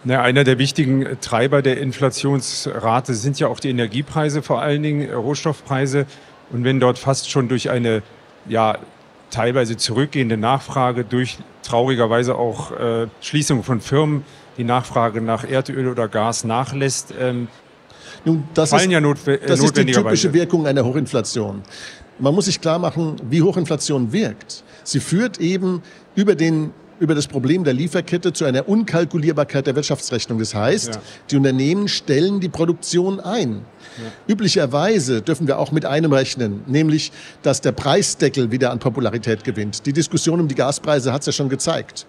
Na, 0.02 0.22
einer 0.22 0.44
der 0.44 0.58
wichtigen 0.58 1.18
Treiber 1.20 1.60
der 1.60 1.78
Inflationsrate 1.78 3.12
sind 3.12 3.38
ja 3.38 3.48
auch 3.48 3.60
die 3.60 3.68
Energiepreise, 3.68 4.40
vor 4.40 4.62
allen 4.62 4.82
Dingen 4.82 5.12
Rohstoffpreise. 5.12 6.06
Und 6.50 6.64
wenn 6.64 6.80
dort 6.80 6.98
fast 6.98 7.30
schon 7.30 7.48
durch 7.48 7.68
eine 7.68 8.02
ja, 8.48 8.78
teilweise 9.30 9.76
zurückgehende 9.76 10.38
Nachfrage, 10.38 11.04
durch 11.04 11.38
traurigerweise 11.62 12.34
auch 12.34 12.72
äh, 12.72 13.08
Schließung 13.20 13.62
von 13.62 13.82
Firmen, 13.82 14.24
die 14.56 14.64
Nachfrage 14.64 15.20
nach 15.20 15.44
Erdöl 15.44 15.88
oder 15.88 16.08
Gas 16.08 16.44
nachlässt, 16.44 17.14
ähm, 17.20 17.48
Nun, 18.24 18.44
das 18.54 18.70
fallen 18.70 18.84
ist, 18.84 18.92
ja 18.92 19.00
notwe 19.00 19.38
das 19.38 19.62
ist 19.62 19.76
die 19.76 19.84
typische 19.84 20.32
Wirkung 20.32 20.66
einer 20.66 20.84
Hochinflation. 20.84 21.62
Man 22.20 22.34
muss 22.34 22.44
sich 22.44 22.60
klar 22.60 22.78
machen, 22.78 23.16
wie 23.28 23.42
Hochinflation 23.42 24.12
wirkt. 24.12 24.62
Sie 24.84 25.00
führt 25.00 25.38
eben 25.40 25.82
über 26.14 26.34
den 26.34 26.72
über 27.00 27.14
das 27.14 27.26
Problem 27.26 27.64
der 27.64 27.72
Lieferkette 27.72 28.32
zu 28.34 28.44
einer 28.44 28.68
Unkalkulierbarkeit 28.68 29.66
der 29.66 29.74
Wirtschaftsrechnung. 29.74 30.38
Das 30.38 30.54
heißt, 30.54 30.96
ja. 30.96 31.00
die 31.30 31.36
Unternehmen 31.38 31.88
stellen 31.88 32.40
die 32.40 32.50
Produktion 32.50 33.20
ein. 33.20 33.62
Ja. 33.96 34.04
Üblicherweise 34.28 35.22
dürfen 35.22 35.46
wir 35.46 35.58
auch 35.58 35.72
mit 35.72 35.86
einem 35.86 36.12
rechnen, 36.12 36.62
nämlich, 36.66 37.10
dass 37.42 37.62
der 37.62 37.72
Preisdeckel 37.72 38.50
wieder 38.50 38.70
an 38.70 38.80
Popularität 38.80 39.44
gewinnt. 39.44 39.86
Die 39.86 39.94
Diskussion 39.94 40.40
um 40.40 40.48
die 40.48 40.54
Gaspreise 40.54 41.10
hat 41.10 41.22
es 41.22 41.26
ja 41.26 41.32
schon 41.32 41.48
gezeigt. 41.48 42.06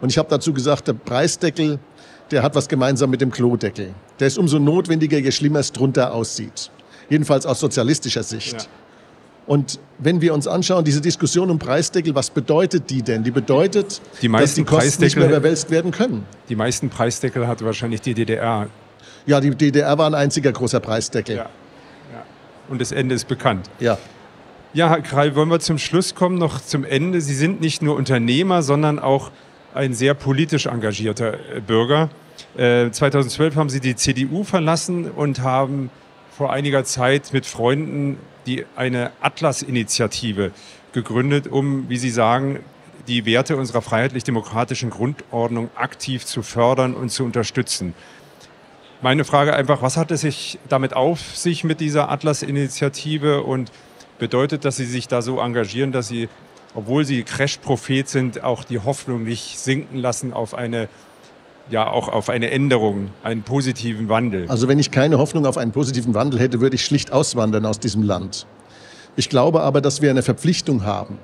Und 0.00 0.08
ich 0.08 0.16
habe 0.16 0.30
dazu 0.30 0.54
gesagt, 0.54 0.88
der 0.88 0.94
Preisdeckel, 0.94 1.78
der 2.30 2.42
hat 2.42 2.54
was 2.54 2.66
gemeinsam 2.66 3.10
mit 3.10 3.20
dem 3.20 3.30
Klodeckel. 3.30 3.94
Der 4.18 4.26
ist 4.26 4.38
umso 4.38 4.58
notwendiger, 4.58 5.18
je 5.18 5.32
schlimmer 5.32 5.58
es 5.58 5.70
drunter 5.70 6.14
aussieht. 6.14 6.70
Jedenfalls 7.10 7.44
aus 7.44 7.60
sozialistischer 7.60 8.22
Sicht. 8.22 8.54
Ja. 8.54 8.68
Und 9.50 9.80
wenn 9.98 10.20
wir 10.20 10.32
uns 10.32 10.46
anschauen, 10.46 10.84
diese 10.84 11.00
Diskussion 11.00 11.50
um 11.50 11.58
Preisdeckel, 11.58 12.14
was 12.14 12.30
bedeutet 12.30 12.88
die 12.88 13.02
denn? 13.02 13.24
Die 13.24 13.32
bedeutet, 13.32 14.00
die 14.22 14.28
dass 14.28 14.54
die 14.54 14.62
Kosten 14.62 15.02
nicht 15.02 15.16
mehr 15.16 15.26
überwälzt 15.26 15.72
werden 15.72 15.90
können. 15.90 16.24
Die 16.48 16.54
meisten 16.54 16.88
Preisdeckel 16.88 17.48
hatte 17.48 17.64
wahrscheinlich 17.64 18.00
die 18.00 18.14
DDR. 18.14 18.68
Ja, 19.26 19.40
die 19.40 19.50
DDR 19.50 19.98
war 19.98 20.06
ein 20.06 20.14
einziger 20.14 20.52
großer 20.52 20.78
Preisdeckel. 20.78 21.34
Ja. 21.34 21.42
ja. 21.42 22.22
Und 22.68 22.80
das 22.80 22.92
Ende 22.92 23.16
ist 23.16 23.26
bekannt. 23.26 23.68
Ja. 23.80 23.98
Ja, 24.72 24.88
Herr 24.88 25.00
Krall, 25.00 25.34
wollen 25.34 25.48
wir 25.48 25.58
zum 25.58 25.78
Schluss 25.78 26.14
kommen, 26.14 26.38
noch 26.38 26.64
zum 26.64 26.84
Ende. 26.84 27.20
Sie 27.20 27.34
sind 27.34 27.60
nicht 27.60 27.82
nur 27.82 27.96
Unternehmer, 27.96 28.62
sondern 28.62 29.00
auch 29.00 29.32
ein 29.74 29.94
sehr 29.94 30.14
politisch 30.14 30.66
engagierter 30.66 31.34
äh, 31.56 31.60
Bürger. 31.60 32.08
2012 32.56 33.52
äh, 33.52 33.58
haben 33.58 33.68
Sie 33.68 33.80
die 33.80 33.96
CDU 33.96 34.44
verlassen 34.44 35.10
und 35.10 35.42
haben 35.42 35.90
vor 36.40 36.54
einiger 36.54 36.84
Zeit 36.84 37.34
mit 37.34 37.44
Freunden 37.44 38.16
die 38.46 38.64
eine 38.74 39.12
Atlas-Initiative 39.20 40.52
gegründet, 40.92 41.46
um, 41.48 41.90
wie 41.90 41.98
Sie 41.98 42.08
sagen, 42.08 42.60
die 43.08 43.26
Werte 43.26 43.58
unserer 43.58 43.82
freiheitlich-demokratischen 43.82 44.88
Grundordnung 44.88 45.68
aktiv 45.74 46.24
zu 46.24 46.40
fördern 46.40 46.94
und 46.94 47.10
zu 47.10 47.24
unterstützen. 47.24 47.92
Meine 49.02 49.26
Frage 49.26 49.52
einfach, 49.52 49.82
was 49.82 49.98
hat 49.98 50.10
es 50.12 50.22
sich 50.22 50.58
damit 50.70 50.94
auf 50.94 51.20
sich 51.36 51.62
mit 51.62 51.78
dieser 51.78 52.10
Atlas-Initiative 52.10 53.42
und 53.42 53.70
bedeutet, 54.18 54.64
dass 54.64 54.78
Sie 54.78 54.86
sich 54.86 55.08
da 55.08 55.20
so 55.20 55.40
engagieren, 55.40 55.92
dass 55.92 56.08
Sie, 56.08 56.30
obwohl 56.74 57.04
Sie 57.04 57.22
Crash-Prophet 57.22 58.08
sind, 58.08 58.42
auch 58.42 58.64
die 58.64 58.78
Hoffnung 58.78 59.24
nicht 59.24 59.58
sinken 59.58 59.98
lassen 59.98 60.32
auf 60.32 60.54
eine 60.54 60.88
ja 61.70 61.88
auch 61.88 62.08
auf 62.08 62.28
eine 62.28 62.50
Änderung, 62.50 63.10
einen 63.22 63.42
positiven 63.42 64.08
Wandel. 64.08 64.46
Also 64.48 64.68
wenn 64.68 64.78
ich 64.78 64.90
keine 64.90 65.18
Hoffnung 65.18 65.46
auf 65.46 65.56
einen 65.56 65.72
positiven 65.72 66.14
Wandel 66.14 66.40
hätte, 66.40 66.60
würde 66.60 66.76
ich 66.76 66.84
schlicht 66.84 67.12
auswandern 67.12 67.66
aus 67.66 67.78
diesem 67.78 68.02
Land. 68.02 68.46
Ich 69.16 69.28
glaube 69.28 69.62
aber, 69.62 69.80
dass 69.80 70.02
wir 70.02 70.10
eine 70.10 70.22
Verpflichtung 70.22 70.84
haben. 70.84 71.18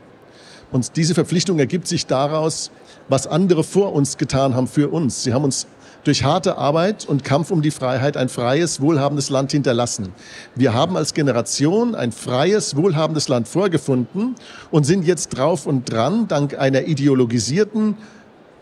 Und 0.72 0.96
diese 0.96 1.14
Verpflichtung 1.14 1.58
ergibt 1.58 1.86
sich 1.86 2.06
daraus, 2.06 2.70
was 3.08 3.26
andere 3.26 3.62
vor 3.62 3.92
uns 3.92 4.18
getan 4.18 4.54
haben 4.54 4.66
für 4.66 4.88
uns. 4.88 5.22
Sie 5.22 5.32
haben 5.32 5.44
uns 5.44 5.66
durch 6.06 6.22
harte 6.22 6.56
Arbeit 6.56 7.04
und 7.06 7.24
Kampf 7.24 7.50
um 7.50 7.62
die 7.62 7.72
Freiheit 7.72 8.16
ein 8.16 8.28
freies, 8.28 8.80
wohlhabendes 8.80 9.28
Land 9.28 9.50
hinterlassen. 9.50 10.12
Wir 10.54 10.72
haben 10.72 10.96
als 10.96 11.14
Generation 11.14 11.96
ein 11.96 12.12
freies, 12.12 12.76
wohlhabendes 12.76 13.26
Land 13.28 13.48
vorgefunden 13.48 14.36
und 14.70 14.84
sind 14.84 15.04
jetzt 15.04 15.30
drauf 15.30 15.66
und 15.66 15.90
dran, 15.90 16.28
dank 16.28 16.56
einer 16.58 16.86
ideologisierten, 16.86 17.96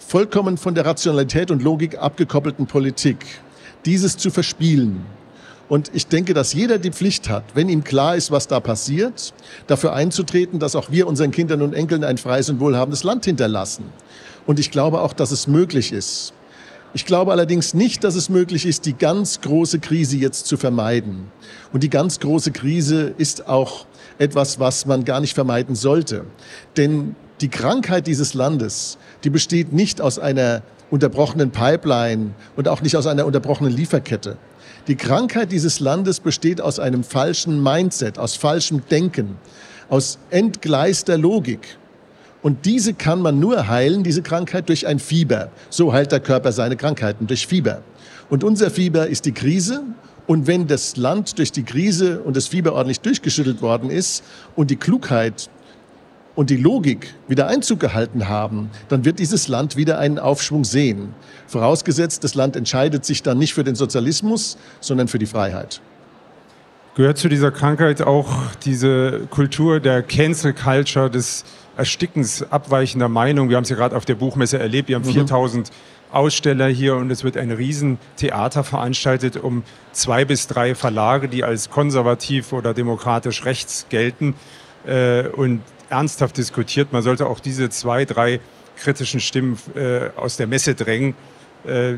vollkommen 0.06 0.58
von 0.58 0.74
der 0.74 0.86
Rationalität 0.86 1.50
und 1.50 1.62
Logik 1.62 1.98
abgekoppelten 1.98 2.66
Politik, 2.66 3.24
dieses 3.84 4.16
zu 4.16 4.30
verspielen. 4.30 5.04
Und 5.68 5.90
ich 5.94 6.06
denke, 6.06 6.34
dass 6.34 6.52
jeder 6.52 6.78
die 6.78 6.90
Pflicht 6.90 7.30
hat, 7.30 7.44
wenn 7.54 7.68
ihm 7.68 7.84
klar 7.84 8.16
ist, 8.16 8.30
was 8.30 8.46
da 8.46 8.60
passiert, 8.60 9.32
dafür 9.66 9.94
einzutreten, 9.94 10.58
dass 10.58 10.76
auch 10.76 10.90
wir 10.90 11.06
unseren 11.06 11.30
Kindern 11.30 11.62
und 11.62 11.72
Enkeln 11.72 12.04
ein 12.04 12.18
freies 12.18 12.50
und 12.50 12.60
wohlhabendes 12.60 13.02
Land 13.02 13.24
hinterlassen. 13.24 13.84
Und 14.46 14.60
ich 14.60 14.70
glaube 14.70 15.00
auch, 15.00 15.14
dass 15.14 15.30
es 15.30 15.46
möglich 15.46 15.92
ist. 15.92 16.34
Ich 16.92 17.06
glaube 17.06 17.32
allerdings 17.32 17.74
nicht, 17.74 18.04
dass 18.04 18.14
es 18.14 18.28
möglich 18.28 18.66
ist, 18.66 18.86
die 18.86 18.92
ganz 18.92 19.40
große 19.40 19.80
Krise 19.80 20.16
jetzt 20.16 20.46
zu 20.46 20.56
vermeiden. 20.56 21.28
Und 21.72 21.82
die 21.82 21.90
ganz 21.90 22.20
große 22.20 22.52
Krise 22.52 23.14
ist 23.16 23.48
auch 23.48 23.86
etwas, 24.18 24.60
was 24.60 24.86
man 24.86 25.04
gar 25.04 25.20
nicht 25.20 25.34
vermeiden 25.34 25.74
sollte. 25.74 26.24
Denn 26.76 27.16
die 27.40 27.48
Krankheit 27.48 28.06
dieses 28.06 28.34
Landes, 28.34 28.98
die 29.24 29.30
besteht 29.30 29.72
nicht 29.72 30.00
aus 30.00 30.18
einer 30.18 30.62
unterbrochenen 30.90 31.50
Pipeline 31.50 32.30
und 32.56 32.68
auch 32.68 32.80
nicht 32.82 32.96
aus 32.96 33.06
einer 33.06 33.26
unterbrochenen 33.26 33.72
Lieferkette. 33.72 34.36
Die 34.86 34.96
Krankheit 34.96 35.50
dieses 35.50 35.80
Landes 35.80 36.20
besteht 36.20 36.60
aus 36.60 36.78
einem 36.78 37.04
falschen 37.04 37.62
Mindset, 37.62 38.18
aus 38.18 38.36
falschem 38.36 38.82
Denken, 38.90 39.36
aus 39.88 40.18
entgleister 40.30 41.18
Logik. 41.18 41.78
Und 42.42 42.66
diese 42.66 42.92
kann 42.92 43.20
man 43.20 43.40
nur 43.40 43.68
heilen, 43.68 44.02
diese 44.02 44.20
Krankheit, 44.20 44.68
durch 44.68 44.86
ein 44.86 44.98
Fieber. 44.98 45.50
So 45.70 45.94
heilt 45.94 46.12
der 46.12 46.20
Körper 46.20 46.52
seine 46.52 46.76
Krankheiten, 46.76 47.26
durch 47.26 47.46
Fieber. 47.46 47.82
Und 48.28 48.44
unser 48.44 48.70
Fieber 48.70 49.06
ist 49.06 49.24
die 49.24 49.32
Krise. 49.32 49.82
Und 50.26 50.46
wenn 50.46 50.66
das 50.66 50.96
Land 50.96 51.38
durch 51.38 51.52
die 51.52 51.64
Krise 51.64 52.20
und 52.20 52.36
das 52.36 52.46
Fieber 52.46 52.74
ordentlich 52.74 53.00
durchgeschüttelt 53.00 53.62
worden 53.62 53.90
ist 53.90 54.22
und 54.56 54.70
die 54.70 54.76
Klugheit 54.76 55.48
und 56.34 56.50
die 56.50 56.56
Logik 56.56 57.14
wieder 57.28 57.46
Einzug 57.46 57.80
gehalten 57.80 58.28
haben, 58.28 58.70
dann 58.88 59.04
wird 59.04 59.18
dieses 59.18 59.48
Land 59.48 59.76
wieder 59.76 59.98
einen 59.98 60.18
Aufschwung 60.18 60.64
sehen. 60.64 61.14
Vorausgesetzt, 61.46 62.24
das 62.24 62.34
Land 62.34 62.56
entscheidet 62.56 63.04
sich 63.04 63.22
dann 63.22 63.38
nicht 63.38 63.54
für 63.54 63.64
den 63.64 63.74
Sozialismus, 63.74 64.58
sondern 64.80 65.08
für 65.08 65.18
die 65.18 65.26
Freiheit. 65.26 65.80
Gehört 66.96 67.18
zu 67.18 67.28
dieser 67.28 67.50
Krankheit 67.50 68.02
auch 68.02 68.28
diese 68.64 69.26
Kultur 69.30 69.80
der 69.80 70.02
Cancel 70.02 70.52
Culture, 70.52 71.10
des 71.10 71.44
Erstickens 71.76 72.44
abweichender 72.50 73.08
Meinung. 73.08 73.48
Wir 73.48 73.56
haben 73.56 73.64
es 73.64 73.70
ja 73.70 73.74
gerade 73.74 73.96
auf 73.96 74.04
der 74.04 74.14
Buchmesse 74.14 74.60
erlebt. 74.60 74.88
Wir 74.88 74.94
haben 74.94 75.06
mhm. 75.06 75.12
4000 75.12 75.72
Aussteller 76.12 76.68
hier 76.68 76.94
und 76.94 77.10
es 77.10 77.24
wird 77.24 77.36
ein 77.36 77.50
Riesentheater 77.50 78.62
veranstaltet, 78.62 79.36
um 79.36 79.64
zwei 79.90 80.24
bis 80.24 80.46
drei 80.46 80.76
Verlage, 80.76 81.28
die 81.28 81.42
als 81.42 81.70
konservativ 81.70 82.52
oder 82.52 82.72
demokratisch 82.72 83.44
rechts 83.44 83.86
gelten 83.88 84.34
äh, 84.86 85.26
und 85.26 85.62
ernsthaft 85.90 86.36
diskutiert. 86.36 86.92
Man 86.92 87.02
sollte 87.02 87.26
auch 87.26 87.40
diese 87.40 87.70
zwei, 87.70 88.04
drei 88.04 88.40
kritischen 88.76 89.20
Stimmen 89.20 89.58
äh, 89.74 90.08
aus 90.16 90.36
der 90.36 90.46
Messe 90.46 90.74
drängen. 90.74 91.14
Äh, 91.66 91.94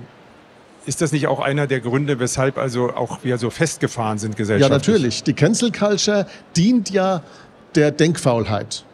ist 0.87 1.03
das 1.03 1.11
nicht 1.11 1.27
auch 1.27 1.40
einer 1.40 1.66
der 1.66 1.81
Gründe, 1.81 2.20
weshalb 2.20 2.59
also 2.59 2.94
auch 2.94 3.25
wir 3.25 3.38
so 3.38 3.51
festgefahren 3.51 4.18
sind 4.18 4.37
gesellschaftlich? 4.37 4.87
Ja, 4.87 4.92
natürlich. 4.92 5.22
Die 5.25 5.33
Cancel 5.33 5.72
Culture 5.72 6.27
dient 6.57 6.90
ja 6.90 7.22
der 7.75 7.90
Denkfaulheit. 7.90 8.85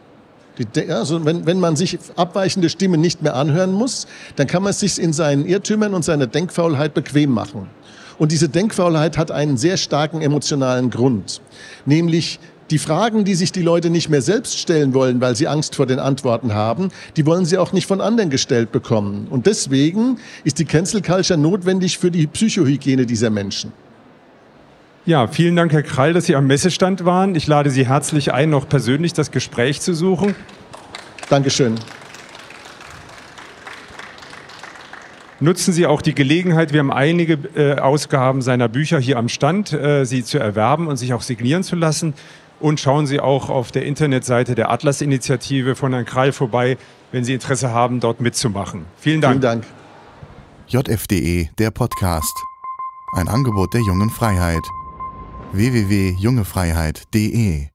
Die, 0.57 0.91
also 0.91 1.23
wenn, 1.25 1.45
wenn 1.45 1.59
man 1.59 1.75
sich 1.75 1.97
abweichende 2.15 2.69
Stimmen 2.69 3.01
nicht 3.01 3.21
mehr 3.21 3.35
anhören 3.35 3.71
muss, 3.71 4.07
dann 4.35 4.47
kann 4.47 4.63
man 4.63 4.71
es 4.71 4.79
sich 4.79 4.99
in 4.99 5.13
seinen 5.13 5.45
Irrtümern 5.45 5.93
und 5.93 6.03
seiner 6.03 6.27
Denkfaulheit 6.27 6.93
bequem 6.93 7.31
machen. 7.31 7.69
Und 8.19 8.31
diese 8.31 8.49
Denkfaulheit 8.49 9.17
hat 9.17 9.31
einen 9.31 9.57
sehr 9.57 9.77
starken 9.77 10.21
emotionalen 10.21 10.91
Grund, 10.91 11.41
nämlich 11.85 12.39
die 12.73 12.79
Fragen, 12.79 13.23
die 13.23 13.35
sich 13.35 13.51
die 13.51 13.61
Leute 13.61 13.91
nicht 13.91 14.09
mehr 14.09 14.23
selbst 14.23 14.57
stellen 14.57 14.95
wollen, 14.95 15.21
weil 15.21 15.35
sie 15.35 15.47
Angst 15.47 15.75
vor 15.75 15.85
den 15.85 15.99
Antworten 15.99 16.55
haben, 16.55 16.89
die 17.15 17.27
wollen 17.27 17.45
sie 17.45 17.59
auch 17.59 17.71
nicht 17.71 17.85
von 17.85 18.01
anderen 18.01 18.31
gestellt 18.31 18.71
bekommen. 18.71 19.27
Und 19.29 19.45
deswegen 19.45 20.17
ist 20.43 20.57
die 20.57 20.65
Cancel 20.65 21.03
Culture 21.03 21.39
notwendig 21.39 21.99
für 21.99 22.09
die 22.09 22.25
Psychohygiene 22.25 23.05
dieser 23.05 23.29
Menschen. 23.29 23.71
Ja, 25.05 25.27
vielen 25.27 25.55
Dank, 25.55 25.71
Herr 25.71 25.83
Krall, 25.83 26.13
dass 26.13 26.25
Sie 26.25 26.35
am 26.35 26.47
Messestand 26.47 27.05
waren. 27.05 27.35
Ich 27.35 27.45
lade 27.45 27.69
Sie 27.69 27.85
herzlich 27.85 28.33
ein, 28.33 28.49
noch 28.49 28.67
persönlich 28.67 29.13
das 29.13 29.29
Gespräch 29.29 29.79
zu 29.79 29.93
suchen. 29.93 30.33
Dankeschön. 31.29 31.75
Nutzen 35.39 35.73
Sie 35.73 35.85
auch 35.85 36.01
die 36.01 36.15
Gelegenheit, 36.15 36.71
wir 36.73 36.79
haben 36.79 36.91
einige 36.91 37.37
äh, 37.55 37.77
Ausgaben 37.77 38.41
seiner 38.41 38.69
Bücher 38.69 38.97
hier 38.97 39.17
am 39.17 39.27
Stand, 39.27 39.73
äh, 39.73 40.05
sie 40.05 40.23
zu 40.23 40.39
erwerben 40.39 40.87
und 40.87 40.95
sich 40.95 41.13
auch 41.13 41.21
signieren 41.21 41.63
zu 41.63 41.75
lassen. 41.75 42.13
Und 42.63 42.79
schauen 42.79 43.05
Sie 43.07 43.19
auch 43.19 43.49
auf 43.49 43.73
der 43.73 43.85
Internetseite 43.85 44.55
der 44.55 44.71
Atlas-Initiative 44.71 45.75
von 45.75 45.91
Herrn 45.91 46.05
Krall 46.05 46.31
vorbei, 46.31 46.77
wenn 47.11 47.25
Sie 47.25 47.33
Interesse 47.33 47.71
haben, 47.71 47.99
dort 47.99 48.21
mitzumachen. 48.21 48.85
Vielen 48.95 49.19
Dank. 49.19 49.33
Vielen 49.33 49.41
Dank. 49.41 49.65
JFDE, 50.69 51.49
der 51.59 51.71
Podcast. 51.71 52.33
Ein 53.17 53.27
Angebot 53.27 53.73
der 53.73 53.81
jungen 53.81 54.09
Freiheit 54.09 54.63
www.jungefreiheit.de 55.51 57.72